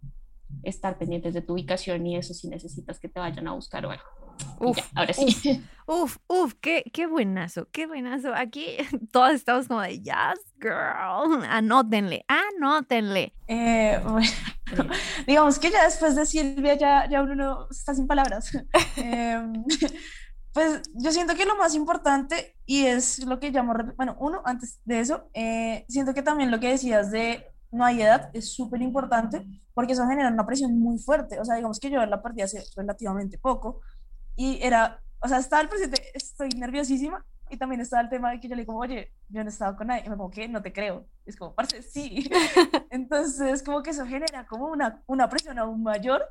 [0.63, 3.91] estar pendientes de tu ubicación y eso si necesitas que te vayan a buscar o
[3.91, 4.18] algo.
[4.59, 5.63] Uf, ahora sí.
[5.91, 8.35] Uf, uf, qué, qué buenazo, qué buenazo.
[8.35, 8.77] Aquí
[9.11, 13.33] todos estamos como de, yes, girl, anótenle, anótenle.
[13.47, 14.29] Eh, bueno,
[15.25, 18.51] digamos que ya después de Silvia ya, ya uno está sin palabras.
[18.97, 19.65] Em,
[20.53, 24.79] pues yo siento que lo más importante, y es lo que llamo, bueno, uno, antes
[24.85, 28.81] de eso, eh, siento que también lo que decías de no hay edad es súper
[28.83, 31.39] importante porque eso genera una presión muy fuerte.
[31.39, 33.81] O sea, digamos que yo la partida hace relativamente poco
[34.39, 38.39] y era, o sea, estaba el presente, estoy nerviosísima y también estaba el tema de
[38.39, 40.03] que yo le digo, oye, yo no he estado con nadie.
[40.05, 40.47] Y me como, ¿qué?
[40.47, 41.05] No te creo.
[41.25, 42.29] es como, parce, sí.
[42.89, 46.23] Entonces, como que eso genera como una, una presión aún mayor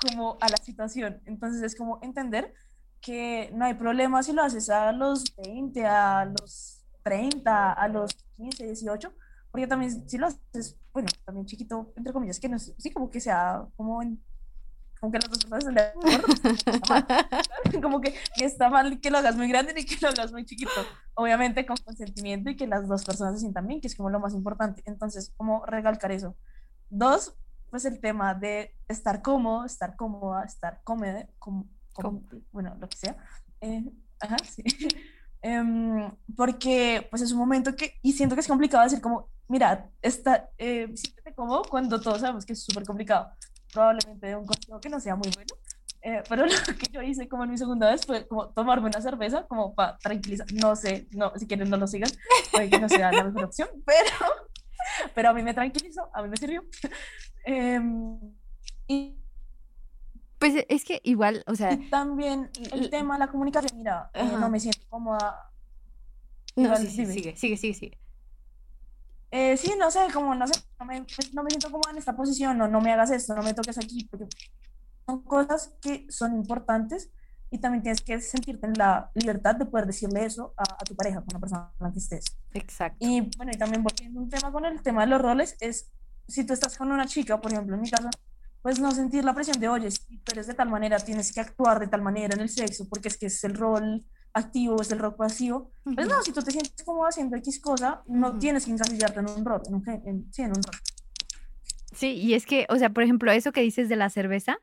[0.00, 1.20] como a la situación.
[1.24, 2.54] Entonces, es como entender
[3.00, 8.14] que no hay problema si lo haces a los 20, a los 30, a los
[8.36, 9.12] 15, 18,
[9.50, 13.10] porque también si lo haces, bueno, también chiquito, entre comillas, que no es, sí, como
[13.10, 14.22] que sea, como en,
[15.00, 16.26] como que las dos personas estén de acuerdo,
[17.82, 20.70] como que está mal que lo hagas muy grande ni que lo hagas muy chiquito,
[21.14, 24.20] obviamente con consentimiento y que las dos personas se sientan bien, que es como lo
[24.20, 26.36] más importante, entonces, como recalcar eso.
[26.88, 27.36] Dos,
[27.70, 31.68] pues el tema de estar cómodo, estar cómoda, estar cómodo, como,
[32.52, 33.16] bueno, lo que sea.
[33.60, 33.84] Eh,
[34.20, 34.62] ajá, sí.
[35.42, 39.90] Em, porque pues es un momento que, y siento que es complicado decir como, mira,
[40.02, 43.30] está, eh, siéntete cómodo cuando todos sabemos que es súper complicado.
[43.76, 45.54] Probablemente de un consejo que no sea muy bueno.
[46.00, 49.02] Eh, pero lo que yo hice como en mi segunda vez fue como tomarme una
[49.02, 50.46] cerveza como para tranquilizar.
[50.54, 52.10] No sé, no, si quieren no lo sigan,
[52.50, 54.34] puede que no sea la mejor opción, pero,
[55.14, 56.62] pero a mí me tranquilizó, a mí me sirvió.
[57.48, 57.80] Eh,
[58.88, 59.20] y
[60.40, 61.78] pues es que igual, o sea.
[61.90, 65.52] también el tema de la comunicación, mira, eh, no me siento cómoda.
[66.56, 67.98] No, sí, sí, sigue, sigue, sigue, sigue.
[69.30, 71.00] Eh, sí, no sé, como no sé, no me,
[71.32, 73.76] no me siento cómoda en esta posición, no, no me hagas esto, no me toques
[73.78, 74.26] aquí, porque
[75.06, 77.10] son cosas que son importantes
[77.50, 80.94] y también tienes que sentirte en la libertad de poder decirle eso a, a tu
[80.96, 82.24] pareja, con la persona con la que estés.
[82.54, 82.98] Exacto.
[83.00, 85.90] Y bueno, y también volviendo un tema con el tema de los roles, es
[86.28, 88.08] si tú estás con una chica, por ejemplo, en mi caso,
[88.62, 91.40] pues no sentir la presión de, oye, si tú eres de tal manera, tienes que
[91.40, 94.04] actuar de tal manera en el sexo, porque es que es el rol
[94.36, 95.72] activo, es el rol pasivo.
[95.82, 99.30] Pues no, si tú te sientes como haciendo X cosa, no tienes que encasillarte en
[99.30, 99.84] un rol, en un,
[100.30, 100.76] sí, en un rol.
[101.92, 104.58] Sí, y es que, o sea, por ejemplo, eso que dices de la cerveza,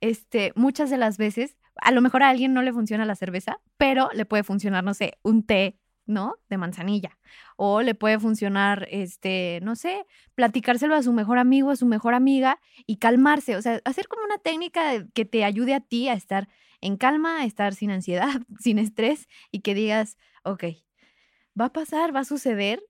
[0.00, 3.60] este, muchas de las veces, a lo mejor a alguien no le funciona la cerveza,
[3.76, 6.34] pero le puede funcionar, no sé, un té, ¿no?
[6.50, 7.16] De manzanilla.
[7.56, 10.04] O le puede funcionar, este, no sé,
[10.34, 13.54] platicárselo a su mejor amigo, a su mejor amiga y calmarse.
[13.54, 16.48] O sea, hacer como una técnica que te ayude a ti a estar
[16.82, 18.28] en calma, estar sin ansiedad,
[18.60, 20.64] sin estrés y que digas, ok,
[21.58, 22.82] va a pasar, va a suceder.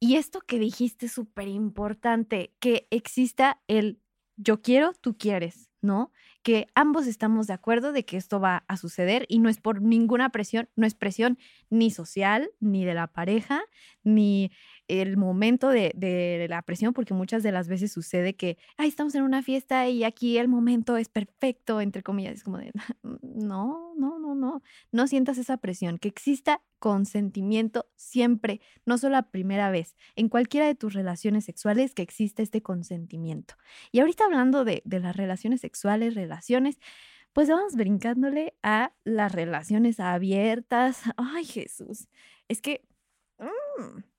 [0.00, 4.00] Y esto que dijiste es súper importante, que exista el
[4.36, 6.10] yo quiero, tú quieres, ¿no?
[6.42, 9.82] Que ambos estamos de acuerdo de que esto va a suceder y no es por
[9.82, 11.38] ninguna presión, no es presión
[11.70, 13.62] ni social, ni de la pareja,
[14.02, 14.50] ni
[15.00, 19.22] el momento de, la presión, porque muchas de las veces sucede que, ay, estamos en
[19.22, 22.72] una fiesta y aquí el momento es perfecto, entre comillas, es como de,
[23.22, 29.30] no, no, no, no, no sientas esa presión, que exista consentimiento siempre, no solo la
[29.30, 33.54] primera vez, en cualquiera de tus relaciones sexuales que exista este consentimiento.
[33.92, 36.78] Y ahorita hablando de, las relaciones sexuales, relaciones,
[37.32, 41.02] pues vamos brincándole a las relaciones abiertas.
[41.16, 42.08] Ay, Jesús,
[42.48, 42.84] es que...
[43.38, 44.11] Mm,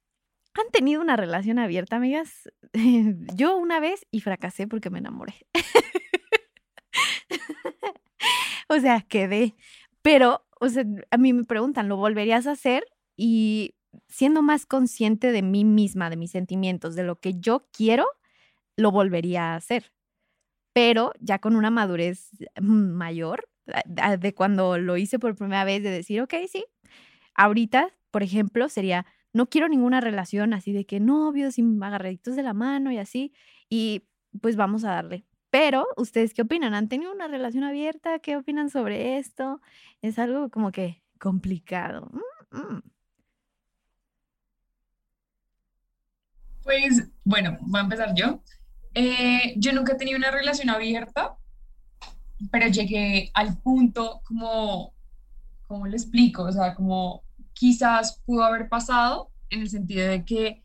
[0.55, 2.49] ¿Han tenido una relación abierta, amigas?
[3.35, 5.33] Yo una vez y fracasé porque me enamoré.
[8.69, 9.55] o sea, quedé.
[10.01, 12.85] Pero, o sea, a mí me preguntan, ¿lo volverías a hacer?
[13.15, 13.75] Y
[14.07, 18.05] siendo más consciente de mí misma, de mis sentimientos, de lo que yo quiero,
[18.77, 19.91] lo volvería a hacer.
[20.73, 22.29] Pero ya con una madurez
[22.61, 23.49] mayor,
[24.19, 26.65] de cuando lo hice por primera vez, de decir, ok, sí,
[27.35, 32.43] ahorita, por ejemplo, sería, no quiero ninguna relación así de que novios y agarraditos de
[32.43, 33.33] la mano y así,
[33.69, 34.03] y
[34.41, 35.25] pues vamos a darle.
[35.49, 36.73] Pero, ¿ustedes qué opinan?
[36.73, 38.19] ¿Han tenido una relación abierta?
[38.19, 39.61] ¿Qué opinan sobre esto?
[40.01, 42.09] Es algo como que complicado.
[42.51, 42.83] Mm, mm.
[46.63, 48.41] Pues bueno, voy a empezar yo.
[48.95, 51.37] Eh, yo nunca he tenido una relación abierta,
[52.51, 54.93] pero llegué al punto como,
[55.67, 56.43] ¿cómo lo explico?
[56.43, 60.63] O sea, como quizás pudo haber pasado en el sentido de que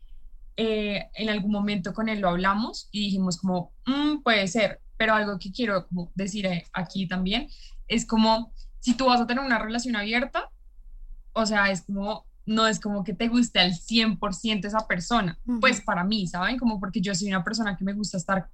[0.57, 5.13] eh, en algún momento con él lo hablamos y dijimos como, mm, puede ser, pero
[5.13, 7.47] algo que quiero como decir eh, aquí también
[7.87, 10.49] es como, si tú vas a tener una relación abierta,
[11.33, 15.81] o sea, es como no es como que te guste al 100% esa persona, pues
[15.81, 16.57] para mí, ¿saben?
[16.57, 18.49] Como porque yo soy una persona que me gusta estar,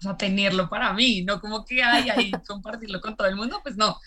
[0.00, 3.60] o sea, tenerlo para mí, no como que hay ahí compartirlo con todo el mundo,
[3.62, 3.98] pues no.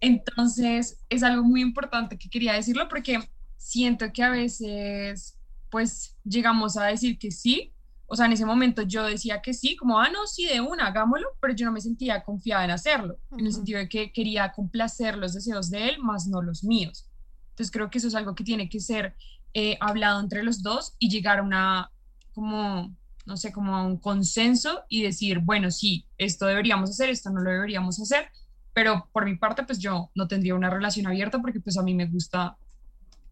[0.00, 3.18] Entonces, es algo muy importante que quería decirlo porque
[3.56, 5.36] siento que a veces,
[5.68, 7.72] pues, llegamos a decir que sí,
[8.06, 10.88] o sea, en ese momento yo decía que sí, como, ah, no, sí, de una,
[10.88, 14.52] hagámoslo, pero yo no me sentía confiada en hacerlo, en el sentido de que quería
[14.52, 17.08] complacer los deseos de él, más no los míos.
[17.50, 19.16] Entonces creo que eso es algo que tiene que ser
[19.54, 21.90] eh, hablado entre los dos y llegar a una,
[22.32, 27.30] como, no sé, como a un consenso y decir, bueno, sí, esto deberíamos hacer, esto
[27.30, 28.28] no lo deberíamos hacer,
[28.72, 31.94] pero por mi parte, pues yo no tendría una relación abierta porque pues a mí
[31.94, 32.56] me gusta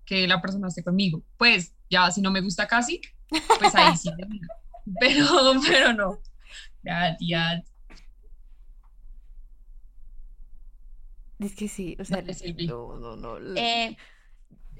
[0.04, 1.22] que la persona esté conmigo.
[1.36, 3.00] Pues ya si no me gusta casi,
[3.58, 4.10] pues ahí sí.
[5.00, 5.26] pero,
[5.66, 6.18] pero no.
[6.82, 7.64] Gracias.
[11.38, 12.22] Es que sí, o sea,
[12.66, 13.38] no, no, no.
[13.56, 13.96] Eh,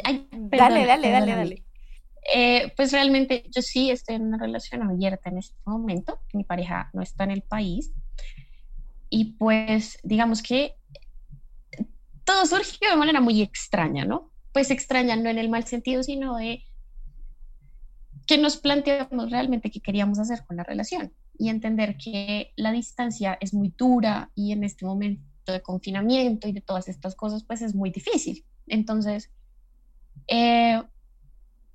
[0.03, 1.64] dale, dale, dale, dale.
[2.33, 6.90] Eh, pues realmente yo sí estoy en una relación abierta en este momento, mi pareja
[6.93, 7.93] no está en el país
[9.09, 10.77] y pues digamos que
[12.25, 14.31] todo surgió de manera muy extraña, ¿no?
[14.53, 16.64] Pues extraña no en el mal sentido, sino de
[18.27, 23.37] que nos planteamos realmente qué queríamos hacer con la relación y entender que la distancia
[23.40, 27.62] es muy dura y en este momento de confinamiento y de todas estas cosas, pues
[27.62, 28.45] es muy difícil.
[28.69, 29.33] Entonces,
[30.29, 30.81] eh,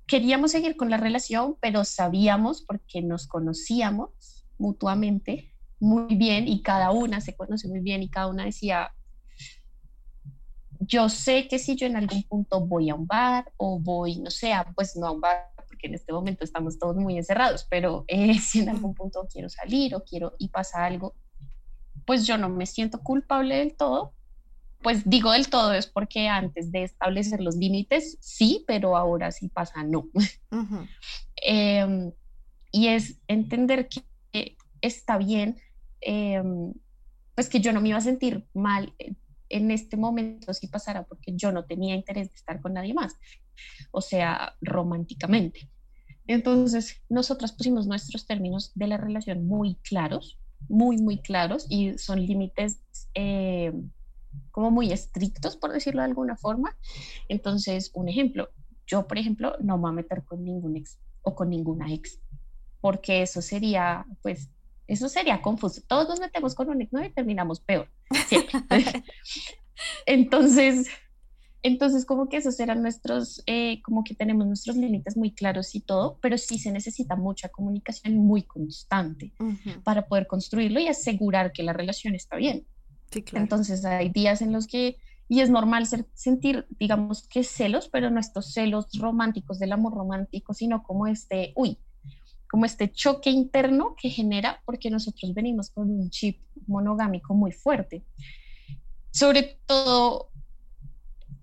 [0.06, 6.90] queríamos seguir con la relación, pero sabíamos, porque nos conocíamos mutuamente muy bien y cada
[6.90, 8.92] una se conoce muy bien y cada una decía,
[10.80, 14.30] yo sé que si yo en algún punto voy a un bar o voy, no
[14.30, 18.04] sé, pues no a un bar, porque en este momento estamos todos muy encerrados, pero
[18.08, 21.14] eh, si en algún punto quiero salir o quiero y pasa algo,
[22.06, 24.14] pues yo no me siento culpable del todo.
[24.86, 29.48] Pues digo del todo es porque antes de establecer los límites, sí, pero ahora sí
[29.48, 30.08] pasa no.
[31.42, 32.12] Em,
[32.70, 35.60] y es entender que está bien,
[36.00, 36.72] em,
[37.34, 38.94] pues que yo no me iba a sentir mal
[39.48, 43.16] en este momento si pasara porque yo no tenía interés de estar con nadie más,
[43.90, 45.68] o sea, románticamente.
[46.28, 52.24] Entonces, nosotras pusimos nuestros términos de la relación muy claros, muy, muy claros y son
[52.24, 52.80] límites
[53.14, 53.72] eh,
[54.56, 56.74] como muy estrictos, por decirlo de alguna forma.
[57.28, 58.48] Entonces, un ejemplo,
[58.86, 62.22] yo, por ejemplo, no me voy a meter con ningún ex o con ninguna ex,
[62.80, 64.48] porque eso sería, pues,
[64.86, 65.82] eso sería confuso.
[65.86, 67.04] Todos nos metemos con un ex ¿no?
[67.04, 67.90] y terminamos peor,
[68.28, 68.62] siempre.
[70.06, 70.88] Entonces,
[71.62, 75.80] entonces, como que esos eran nuestros, eh, como que tenemos nuestros límites muy claros y
[75.80, 79.34] todo, pero sí se necesita mucha comunicación muy constante
[79.84, 82.66] para poder construirlo y asegurar que la relación está bien.
[83.10, 83.42] Sí, claro.
[83.42, 84.96] Entonces, hay días en los que,
[85.28, 90.54] y es normal sentir, digamos que celos, pero no estos celos románticos del amor romántico,
[90.54, 91.78] sino como este, uy,
[92.48, 98.04] como este choque interno que genera porque nosotros venimos con un chip monogámico muy fuerte.
[99.10, 100.30] Sobre todo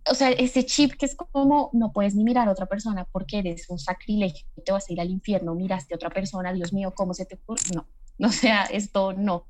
[0.10, 3.40] o sea, ese chip que es como no puedes ni mirar a otra persona porque
[3.40, 6.94] eres un sacrilegio, te vas a ir al infierno, miraste a otra persona, Dios mío,
[6.96, 7.62] ¿cómo se te ocurre?
[7.74, 7.86] No,
[8.28, 9.46] o sea, esto no.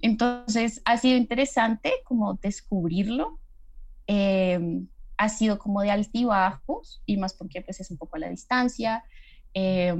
[0.00, 3.40] Entonces, ha sido interesante como descubrirlo.
[4.06, 8.28] Em, ha sido como de altibajos y más porque pues es un poco a la
[8.28, 9.04] distancia.
[9.54, 9.94] Eh,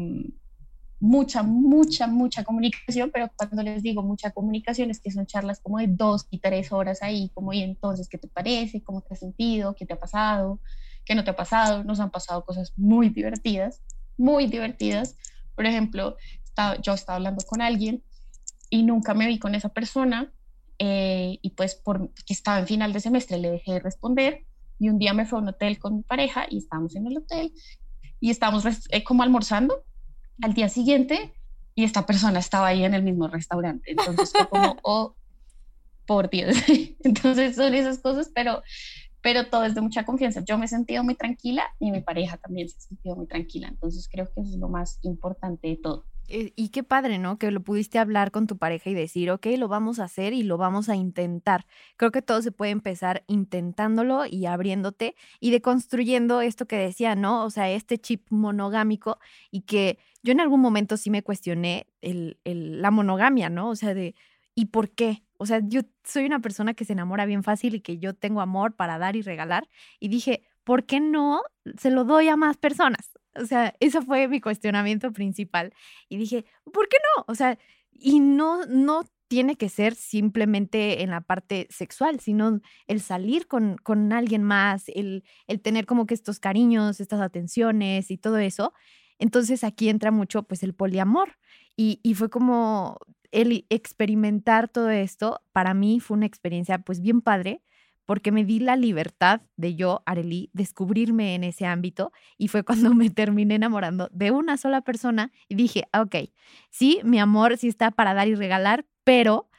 [1.00, 5.78] mucha, mucha, mucha comunicación, pero cuando les digo mucha comunicación es que son charlas como
[5.78, 8.82] de dos y tres horas ahí, como y entonces, ¿qué te parece?
[8.82, 9.74] ¿Cómo te has sentido?
[9.74, 10.60] ¿Qué te ha pasado?
[11.04, 11.84] ¿Qué no te ha pasado?
[11.84, 13.82] Nos han pasado cosas muy divertidas,
[14.16, 15.16] muy divertidas.
[15.54, 16.16] Por ejemplo,
[16.82, 18.02] yo estaba hablando con alguien
[18.76, 20.30] y nunca me vi con esa persona
[20.78, 24.44] eh, y pues porque estaba en final de semestre le dejé de responder
[24.78, 27.16] y un día me fue a un hotel con mi pareja y estábamos en el
[27.16, 27.54] hotel
[28.20, 29.82] y estábamos eh, como almorzando
[30.42, 31.32] al día siguiente
[31.74, 33.92] y esta persona estaba ahí en el mismo restaurante.
[33.92, 35.14] Entonces fue como, oh,
[36.06, 36.56] por Dios.
[37.02, 38.62] Entonces son esas cosas, pero,
[39.22, 40.42] pero todo es de mucha confianza.
[40.44, 43.68] Yo me he sentido muy tranquila y mi pareja también se ha sentido muy tranquila.
[43.68, 46.04] Entonces creo que eso es lo más importante de todo.
[46.28, 47.38] Eh, y qué padre, ¿no?
[47.38, 50.42] Que lo pudiste hablar con tu pareja y decir, ok, lo vamos a hacer y
[50.42, 51.66] lo vamos a intentar.
[51.96, 57.44] Creo que todo se puede empezar intentándolo y abriéndote y deconstruyendo esto que decía, ¿no?
[57.44, 59.18] O sea, este chip monogámico
[59.52, 63.68] y que yo en algún momento sí me cuestioné el, el, la monogamia, ¿no?
[63.70, 64.16] O sea, de,
[64.56, 65.22] ¿y por qué?
[65.38, 68.40] O sea, yo soy una persona que se enamora bien fácil y que yo tengo
[68.40, 69.68] amor para dar y regalar.
[70.00, 71.42] Y dije, ¿por qué no
[71.78, 73.15] se lo doy a más personas?
[73.40, 75.72] O sea, ese fue mi cuestionamiento principal.
[76.08, 77.24] Y dije, ¿por qué no?
[77.28, 77.58] O sea,
[77.92, 83.76] y no, no tiene que ser simplemente en la parte sexual, sino el salir con,
[83.78, 88.72] con alguien más, el, el tener como que estos cariños, estas atenciones y todo eso.
[89.18, 91.36] Entonces aquí entra mucho pues el poliamor.
[91.76, 92.98] Y, y fue como
[93.32, 97.62] el experimentar todo esto, para mí fue una experiencia pues bien padre,
[98.06, 102.94] porque me di la libertad de yo, Arely, descubrirme en ese ámbito y fue cuando
[102.94, 106.16] me terminé enamorando de una sola persona y dije, ah, ok,
[106.70, 109.50] sí, mi amor sí está para dar y regalar, pero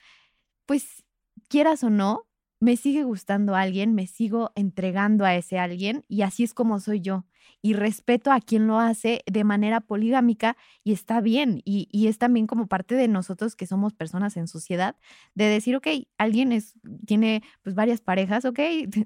[0.65, 1.05] pues
[1.49, 2.27] quieras o no,
[2.59, 7.01] me sigue gustando alguien, me sigo entregando a ese alguien y así es como soy
[7.01, 7.25] yo.
[7.61, 11.61] Y respeto a quien lo hace de manera poligámica y está bien.
[11.65, 14.95] Y, y, es también como parte de nosotros que somos personas en sociedad,
[15.35, 15.87] de decir, ok,
[16.17, 16.75] alguien es,
[17.05, 18.59] tiene pues varias parejas, ok,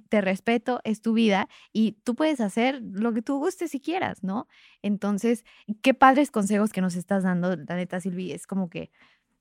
[0.10, 4.24] te respeto, es tu vida y tú puedes hacer lo que tú gustes si quieras,
[4.24, 4.48] ¿no?
[4.82, 5.46] Entonces,
[5.82, 8.92] qué padres consejos que nos estás dando, la neta, Silvi, es como que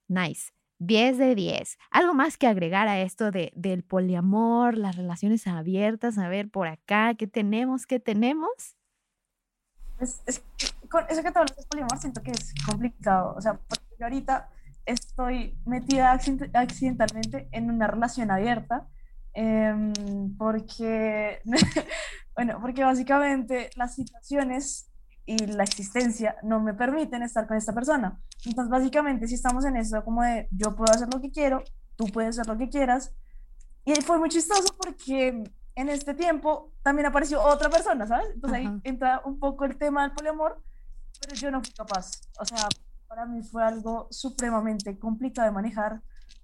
[0.07, 0.51] nice.
[0.81, 1.77] 10 de 10.
[1.91, 6.17] ¿Algo más que agregar a esto de, del poliamor, las relaciones abiertas?
[6.17, 7.85] A ver, por acá, ¿qué tenemos?
[7.85, 8.75] ¿Qué tenemos?
[10.01, 10.43] Es, es,
[10.89, 13.33] con eso que te hablas de poliamor siento que es complicado.
[13.37, 14.49] O sea, porque yo ahorita
[14.85, 18.87] estoy metida accidentalmente en una relación abierta
[19.33, 19.93] eh,
[20.37, 21.41] porque,
[22.35, 24.89] bueno, porque básicamente las situaciones
[25.25, 28.19] y la existencia no me permiten estar con esta persona.
[28.45, 31.63] Entonces, básicamente, si estamos en eso como de yo puedo hacer lo que quiero,
[31.95, 33.13] tú puedes hacer lo que quieras.
[33.85, 35.43] Y fue muy chistoso porque
[35.81, 38.29] en este tiempo también apareció otra persona, ¿sabes?
[38.33, 40.61] Entonces ahí entra un poco el tema del poliamor,
[41.19, 42.21] pero yo no fui capaz.
[42.39, 42.69] O sea,
[43.07, 46.01] para mí fue algo supremamente complicado de manejar.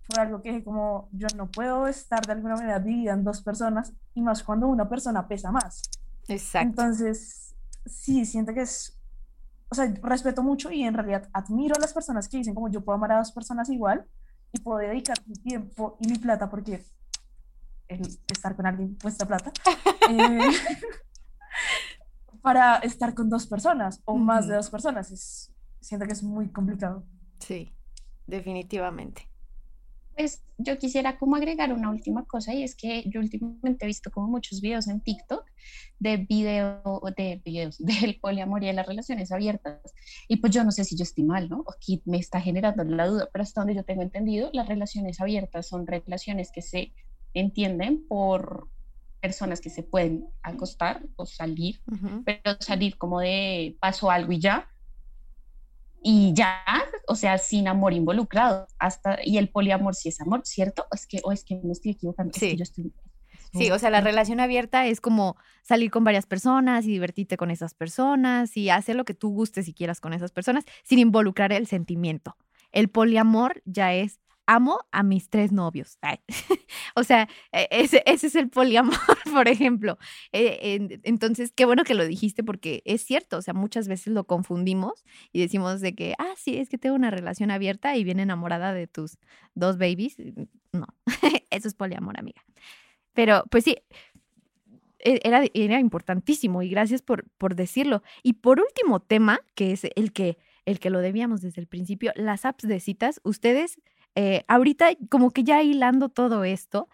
[0.09, 3.93] Fue algo que como yo no puedo estar de alguna manera dividida en dos personas
[4.13, 5.83] y más cuando una persona pesa más.
[6.27, 6.67] Exacto.
[6.67, 8.99] Entonces, sí, siento que es,
[9.69, 12.81] o sea, respeto mucho y en realidad admiro a las personas que dicen como yo
[12.81, 14.05] puedo amar a dos personas igual
[14.51, 16.85] y puedo dedicar mi tiempo y mi plata porque
[17.88, 19.51] el estar con alguien cuesta plata.
[20.09, 20.39] eh,
[22.41, 25.11] para estar con dos personas o más de dos personas.
[25.11, 27.03] Es, siento que es muy complicado.
[27.39, 27.73] Sí,
[28.25, 29.29] definitivamente.
[30.15, 34.09] Pues yo quisiera como agregar una última cosa y es que yo últimamente he visto
[34.09, 35.45] como muchos videos en TikTok
[35.99, 39.79] de video, de videos del poliamor y de las relaciones abiertas.
[40.27, 41.63] Y pues yo no sé si yo estoy mal, ¿no?
[41.75, 45.67] Aquí me está generando la duda, pero hasta donde yo tengo entendido, las relaciones abiertas
[45.67, 46.93] son relaciones que se
[47.34, 48.67] entienden por
[49.21, 52.23] personas que se pueden acostar o salir, uh -huh.
[52.25, 54.69] pero salir como de paso algo y ya,
[56.01, 56.63] y ya,
[57.07, 60.86] o sea, sin amor involucrado, hasta, y el poliamor sí es amor, ¿cierto?
[60.91, 62.45] Es que, o es que me estoy equivocando, sí.
[62.45, 62.93] es que yo estoy...
[63.53, 67.49] Sí, o sea, la relación abierta es como salir con varias personas y divertirte con
[67.49, 71.51] esas personas y hacer lo que tú gustes y quieras con esas personas sin involucrar
[71.53, 72.36] el sentimiento.
[72.71, 76.00] El poliamor ya es amo a mis tres novios.
[76.95, 78.98] o sea, e, ese, ese, es el poliamor,
[79.32, 80.00] por ejemplo.
[80.32, 84.24] Eh, entonces, qué bueno que lo dijiste porque es cierto, o sea, muchas veces lo
[84.26, 88.20] confundimos y decimos de que, ah, sí, es que tengo una relación abierta y bien
[88.20, 89.18] enamorada de tus
[89.54, 90.18] dos babies.
[90.72, 90.88] No,
[91.52, 92.41] eso es poliamor, amiga.
[93.14, 93.78] Pero, pues sí,
[95.00, 98.02] e, era, era importantísimo y gracias por, por decirlo.
[98.24, 102.14] Y por último tema, que es el que, el que lo debíamos desde el principio,
[102.16, 103.80] las apps de citas, ustedes
[104.20, 106.89] eh, ahorita como que ya hilando todo esto,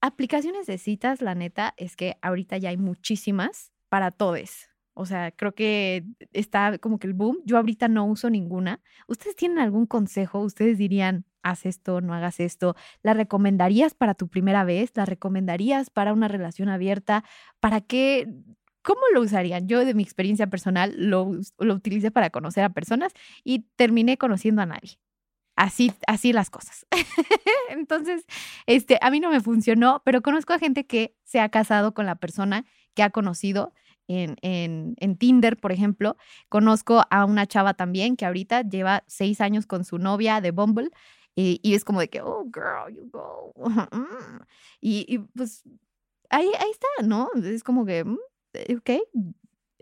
[0.00, 4.70] aplicaciones de citas, la neta, es que ahorita ya hay muchísimas para todos.
[4.94, 7.36] O sea, creo que está como que el boom.
[7.44, 8.80] Yo ahorita no uso ninguna.
[9.06, 10.40] ¿Ustedes tienen algún consejo?
[10.40, 12.74] ¿Ustedes dirían, haz esto, no hagas esto?
[13.02, 14.92] ¿La recomendarías para tu primera vez?
[14.94, 17.22] ¿La recomendarías para una relación abierta?
[17.60, 18.26] ¿Para qué?
[18.80, 19.68] ¿Cómo lo usarían?
[19.68, 23.12] Yo de mi experiencia personal lo, lo utilicé para conocer a personas
[23.44, 24.98] y terminé conociendo a nadie
[25.56, 26.86] así, así las cosas.
[27.70, 28.24] Entonces,
[28.66, 32.06] este, a mí no me funcionó, pero conozco a gente que se ha casado con
[32.06, 33.72] la persona que ha conocido
[34.08, 36.16] en, en, en, Tinder, por ejemplo.
[36.48, 40.90] Conozco a una chava también que ahorita lleva seis años con su novia de Bumble
[41.34, 43.52] y, y es como de que, oh, girl, you go.
[44.80, 45.64] y, y pues
[46.30, 47.28] ahí, ahí está, ¿no?
[47.42, 48.18] Es como que, mm,
[48.54, 48.90] eh, ok.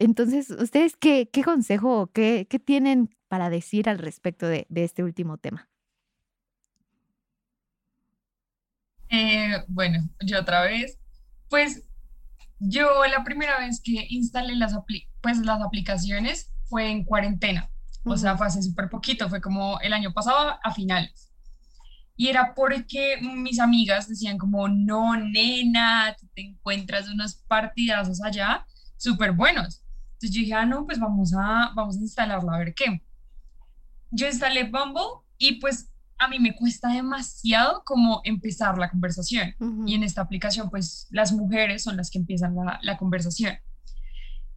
[0.05, 5.03] Entonces, ¿ustedes qué, qué consejo, qué, qué tienen para decir al respecto de, de este
[5.03, 5.71] último tema?
[9.09, 10.99] Eh, bueno, yo otra vez,
[11.49, 11.85] pues
[12.59, 14.75] yo la primera vez que instalé las,
[15.23, 17.71] pues, las aplicaciones fue en cuarentena,
[18.05, 21.33] o sea, fue hace súper poquito, fue como el año pasado a finales.
[22.17, 29.33] Y era porque mis amigas decían como, no, nena, te encuentras unos partidazos allá súper
[29.33, 29.84] buenos.
[30.25, 33.03] Entonces yo dije, ah, no, pues vamos a, vamos a instalarla a ver qué.
[34.11, 39.55] Yo instalé Bumble y pues a mí me cuesta demasiado como empezar la conversación.
[39.87, 43.55] Y en esta aplicación, pues las mujeres son las que empiezan la, la, conversación.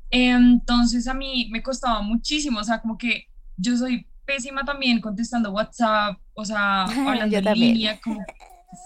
[0.10, 3.26] Entonces a mí me costaba muchísimo, o sea, como que
[3.58, 8.24] yo soy pésima también contestando WhatsApp, o sea, hablando en línea, como,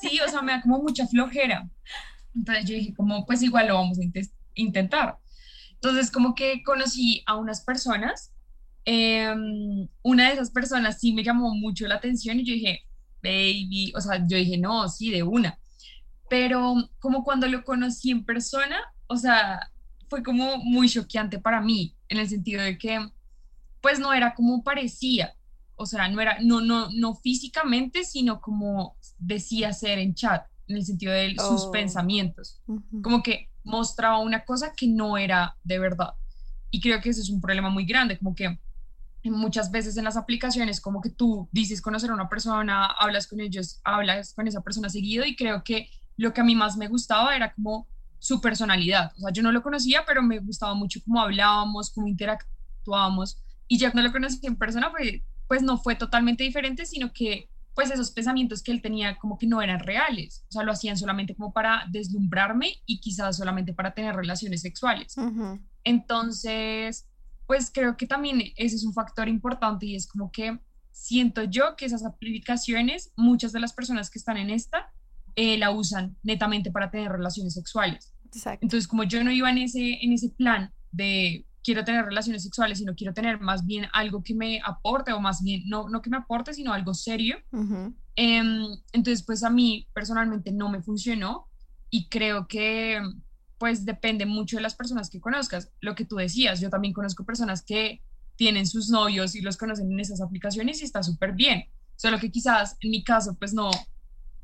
[0.02, 1.70] sí, o sea, me da como mucha flojera.
[2.34, 4.02] Entonces yo dije, como, pues igual lo vamos a
[4.56, 5.20] intentar.
[5.82, 8.32] Entonces, como que conocí a unas personas
[8.86, 12.82] Em, una de esas personas sí me llamó mucho la atención y yo dije,
[13.22, 15.60] baby, o sea, yo dije, no, sí, de una.
[16.30, 18.78] Pero como cuando lo conocí en persona,
[19.08, 19.72] o sea,
[20.10, 23.08] fue como muy choqueante para mí, en el sentido de que,
[23.82, 25.36] pues no era como parecía,
[25.76, 30.78] o sea, no era, no, no, no físicamente, sino como decía ser en chat, en
[30.78, 31.72] el sentido de sus oh.
[31.72, 32.62] pensamientos,
[33.02, 36.14] como que mostraba una cosa que no era de verdad.
[36.70, 38.60] Y creo que eso es un problema muy grande, como que
[39.24, 43.40] muchas veces en las aplicaciones como que tú dices conocer a una persona, hablas con
[43.40, 46.88] ellos, hablas con esa persona seguido y creo que lo que a mí más me
[46.88, 47.88] gustaba era como
[48.18, 49.12] su personalidad.
[49.18, 53.38] O sea, yo no lo conocía, pero me gustaba mucho cómo hablábamos, cómo interactuábamos
[53.68, 57.50] y ya cuando lo conocí en persona pues, pues no fue totalmente diferente, sino que
[57.74, 60.98] pues esos pensamientos que él tenía como que no eran reales, o sea, lo hacían
[60.98, 65.16] solamente como para deslumbrarme y quizás solamente para tener relaciones sexuales.
[65.84, 67.08] Entonces,
[67.48, 70.60] pues creo que también ese es un factor importante y es como que
[70.92, 74.92] siento yo que esas aplicaciones, muchas de las personas que están en esta,
[75.36, 78.14] eh, la usan netamente para tener relaciones sexuales.
[78.62, 82.80] Entonces, como yo no iba en ese, en ese plan de quiero tener relaciones sexuales,
[82.80, 86.10] sino quiero tener más bien algo que me aporte, o más bien, no, no que
[86.10, 87.38] me aporte, sino algo serio.
[88.16, 91.48] Em, entonces, pues a mí personalmente no me funcionó
[91.90, 93.02] y creo que
[93.58, 95.72] pues depende mucho de las personas que conozcas.
[95.82, 98.02] Lo que tú decías, yo también conozco personas que
[98.36, 101.66] tienen sus novios y los conocen en esas aplicaciones y está súper bien.
[101.96, 103.70] Solo que quizás en mi caso, pues no,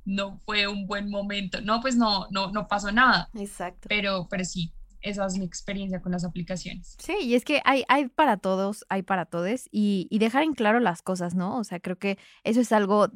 [0.05, 1.61] no fue un buen momento.
[1.61, 3.29] No, pues no, no, no pasó nada.
[3.33, 3.87] Exacto.
[3.89, 4.71] Pero, pero sí,
[5.07, 6.95] esa es mi experiencia con las aplicaciones.
[6.99, 10.53] Sí, y es que hay, hay para todos, hay para todos, y, y, dejar en
[10.53, 11.57] claro las cosas, ¿no?
[11.57, 13.07] O sea, creo que eso es algo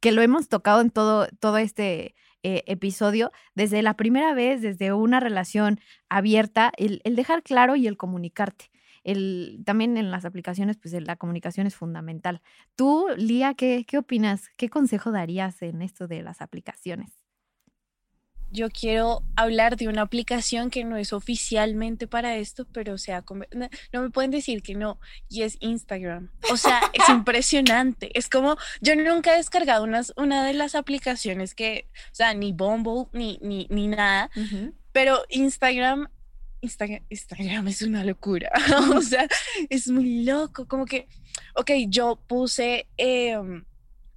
[0.00, 4.92] que lo hemos tocado en todo, todo este eh, episodio, desde la primera vez, desde
[4.92, 8.70] una relación abierta, el, dejar claro y el comunicarte.
[9.02, 12.40] El, también en las aplicaciones, pues la comunicación es fundamental.
[12.76, 14.50] Tú, Lía, ¿qué, ¿qué opinas?
[14.56, 17.18] ¿Qué consejo darías en esto de las aplicaciones?
[18.50, 23.24] Yo quiero hablar de una aplicación que no es oficialmente para esto, pero sea,
[23.92, 26.30] no me pueden decir que no, y es Instagram.
[26.50, 28.10] O sea, es impresionante.
[28.18, 32.52] Es como, yo nunca he descargado unas, una de las aplicaciones que, o sea, ni
[32.52, 34.30] Bumble, ni, ni, ni nada,
[34.92, 36.08] pero Instagram,
[36.60, 38.50] Instagram, Instagram es una locura.
[38.94, 39.28] o sea,
[39.68, 41.08] es muy loco, como que,
[41.54, 42.86] ok, yo puse...
[42.96, 43.36] Eh,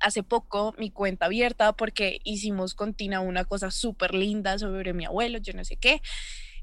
[0.01, 5.05] hace poco mi cuenta abierta porque hicimos con Tina una cosa súper linda sobre mi
[5.05, 6.01] abuelo, yo no sé qué.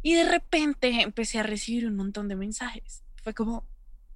[0.03, 3.05] Y de repente empecé a recibir un montón de mensajes.
[3.22, 3.66] Fue como,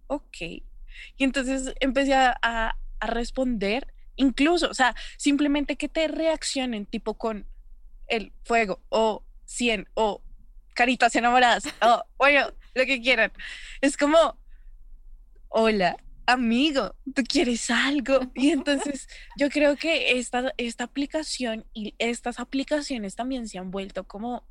[0.06, 0.36] ok.
[0.40, 7.46] Y entonces empecé a, a, responder, incluso, o sea, simplemente que te reaccionen tipo con
[8.06, 10.22] el fuego o 100 o
[10.74, 13.32] caritas enamoradas o bueno, lo que quieran.
[13.80, 14.38] Es como,
[15.48, 15.96] hola,
[16.26, 18.20] amigo, tú quieres algo.
[18.34, 24.04] Y entonces yo creo que esta, esta aplicación y estas aplicaciones también se han vuelto
[24.04, 24.44] como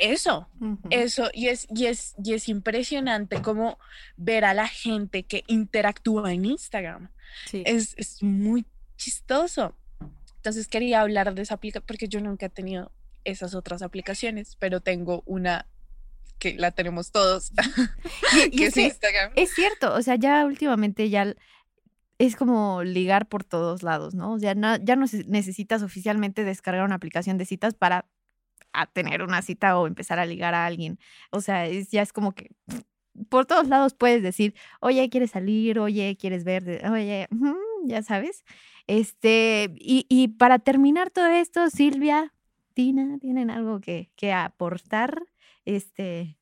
[0.00, 0.48] eso,
[0.88, 3.78] eso, y es, y, es, y es impresionante como
[4.16, 7.10] ver a la gente que interactúa en Instagram.
[7.52, 8.64] Es, es muy
[8.96, 9.76] chistoso.
[10.36, 12.92] Entonces quería hablar de esa aplicación porque yo nunca he tenido
[13.24, 15.66] esas otras aplicaciones, pero tengo una
[16.40, 17.52] que la tenemos todos,
[18.50, 19.32] y, es, Instagram.
[19.36, 21.36] Es cierto, o sea, ya últimamente ya
[22.18, 24.32] es como ligar por todos lados, ¿no?
[24.32, 28.06] O sea, no, ya no necesitas oficialmente descargar una aplicación de citas para
[28.92, 30.98] tener una cita o empezar a ligar a alguien.
[31.30, 32.50] O sea, es, ya es como que
[33.28, 35.78] por todos lados puedes decir, oye, ¿quieres salir?
[35.78, 36.82] Oye, ¿quieres ver?
[36.90, 37.28] Oye,
[37.84, 38.44] ya sabes.
[38.86, 42.32] Este, y, y para terminar todo esto, Silvia,
[42.80, 45.22] Cristina, ¿tienen algo que, que aportar?
[45.64, 46.40] Este,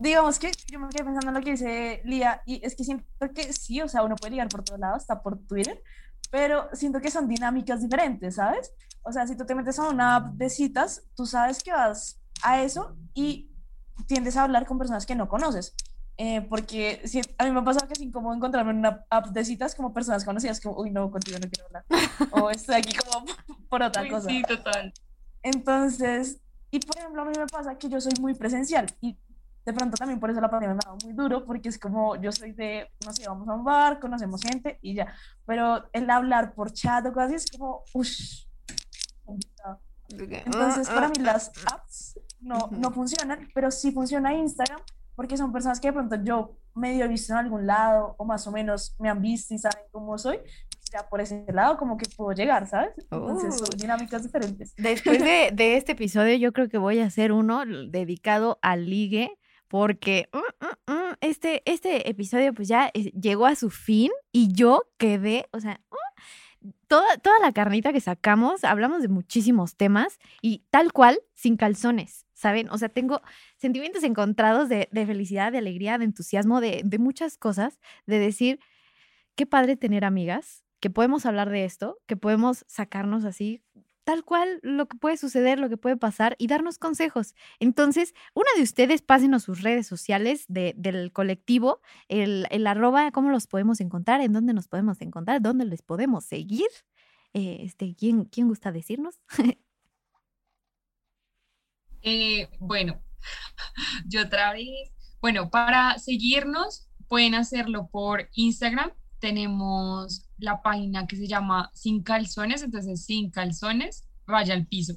[0.00, 3.04] digamos que yo me quedé pensando en lo que dice Lía, y es que siento
[3.34, 5.82] que sí, o sea, uno puede ligar por todos lados, hasta por Twitter,
[6.30, 8.72] pero siento que son dinámicas diferentes, ¿sabes?
[9.02, 12.18] O sea, si tú te metes a una app de citas, tú sabes que vas
[12.42, 13.50] a eso y
[14.06, 15.74] tiendes a hablar con personas que no conoces.
[16.16, 19.28] Eh, porque si, a mí me ha pasado que es incómodo encontrarme en una app
[19.28, 21.84] de citas como personas conocidas, como, uy, no, contigo no quiero hablar.
[22.30, 23.26] o estoy aquí como
[23.68, 24.28] por otra cosa.
[24.28, 24.92] Sí, total.
[25.42, 26.40] Entonces,
[26.70, 29.18] y por ejemplo, a mí me pasa que yo soy muy presencial y
[29.64, 32.16] de pronto también por eso la pandemia me ha dado muy duro, porque es como
[32.16, 35.14] yo soy de, no sé, vamos a un bar, conocemos gente y ya.
[35.46, 38.08] Pero el hablar por chat o cosas así es como, uff,
[40.08, 44.80] Entonces, para mí las apps no, no funcionan, pero sí funciona Instagram,
[45.14, 48.46] porque son personas que de pronto yo medio he visto en algún lado o más
[48.46, 50.40] o menos me han visto y saben cómo soy.
[50.92, 52.92] Ya por ese lado como que puedo llegar, ¿sabes?
[52.96, 54.74] Entonces son dinámicas diferentes.
[54.76, 59.38] Después de, de este episodio yo creo que voy a hacer uno dedicado al ligue
[59.70, 64.82] porque mm, mm, este, este episodio pues ya eh, llegó a su fin y yo
[64.98, 65.80] quedé, o sea,
[66.88, 72.26] toda, toda la carnita que sacamos, hablamos de muchísimos temas y tal cual, sin calzones,
[72.32, 72.68] ¿saben?
[72.70, 73.22] O sea, tengo
[73.58, 78.58] sentimientos encontrados de, felicidad, de alegría, de entusiasmo, de, de muchas cosas, de decir,
[79.36, 83.62] qué padre tener amigas, que podemos hablar de esto, que podemos sacarnos así
[84.10, 87.36] tal cual lo que puede suceder, lo que puede pasar y darnos consejos.
[87.60, 93.80] Entonces, una de ustedes, pásenos sus redes sociales del colectivo, el, arroba, cómo los podemos
[93.80, 96.66] encontrar, en dónde nos podemos encontrar, dónde les podemos seguir.
[97.34, 99.20] Eh, este, ¿quién, ¿Quién gusta decirnos?
[102.02, 103.02] Eh, bueno,
[104.08, 108.90] yo otra vez, bueno, para seguirnos pueden hacerlo por Instagram.
[109.20, 114.94] Tenemos la página que se llama Sin Calzones, entonces Sin Calzones, vaya al piso.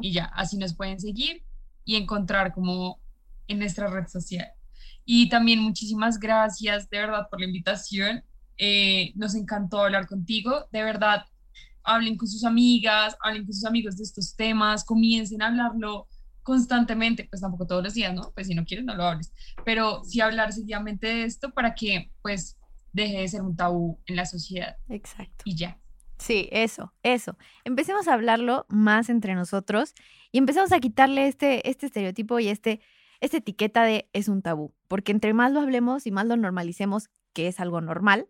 [0.00, 1.44] Y ya, así nos pueden seguir
[1.84, 3.00] y encontrar como
[3.46, 4.48] en nuestra red social.
[5.04, 8.24] Y también muchísimas gracias de verdad por la invitación.
[8.58, 10.66] Eh, nos encantó hablar contigo.
[10.72, 11.24] De verdad,
[11.82, 16.08] hablen con sus amigas, hablen con sus amigos de estos temas, comiencen a hablarlo
[16.42, 18.32] constantemente, pues tampoco todos los días, ¿no?
[18.34, 19.32] Pues si no quieres, no lo hables,
[19.64, 22.56] pero sí hablar seguidamente de esto para que, pues,
[22.92, 24.76] deje de ser un tabú en la sociedad.
[24.88, 25.42] Exacto.
[25.44, 25.80] Y ya.
[26.18, 27.36] Sí, eso, eso.
[27.64, 29.94] Empecemos a hablarlo más entre nosotros
[30.30, 32.80] y empecemos a quitarle este, este estereotipo y este,
[33.20, 34.74] esta etiqueta de es un tabú.
[34.86, 38.28] Porque entre más lo hablemos y más lo normalicemos, que es algo normal,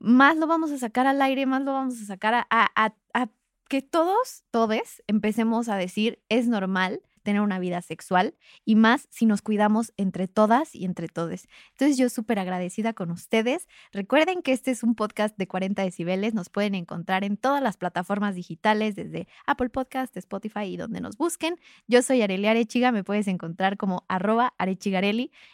[0.00, 3.28] más lo vamos a sacar al aire, más lo vamos a sacar a, a, a
[3.68, 9.24] que todos, todes, empecemos a decir es normal tener una vida sexual y más si
[9.24, 11.46] nos cuidamos entre todas y entre todos.
[11.70, 13.68] Entonces yo súper agradecida con ustedes.
[13.92, 16.34] Recuerden que este es un podcast de 40 decibeles.
[16.34, 21.16] Nos pueden encontrar en todas las plataformas digitales, desde Apple Podcast, Spotify y donde nos
[21.16, 21.54] busquen.
[21.86, 24.54] Yo soy Arelia Arechiga, me puedes encontrar como arroba.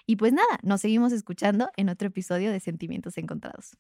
[0.07, 3.77] Y pues nada, nos seguimos escuchando en otro episodio de Sentimientos Encontrados.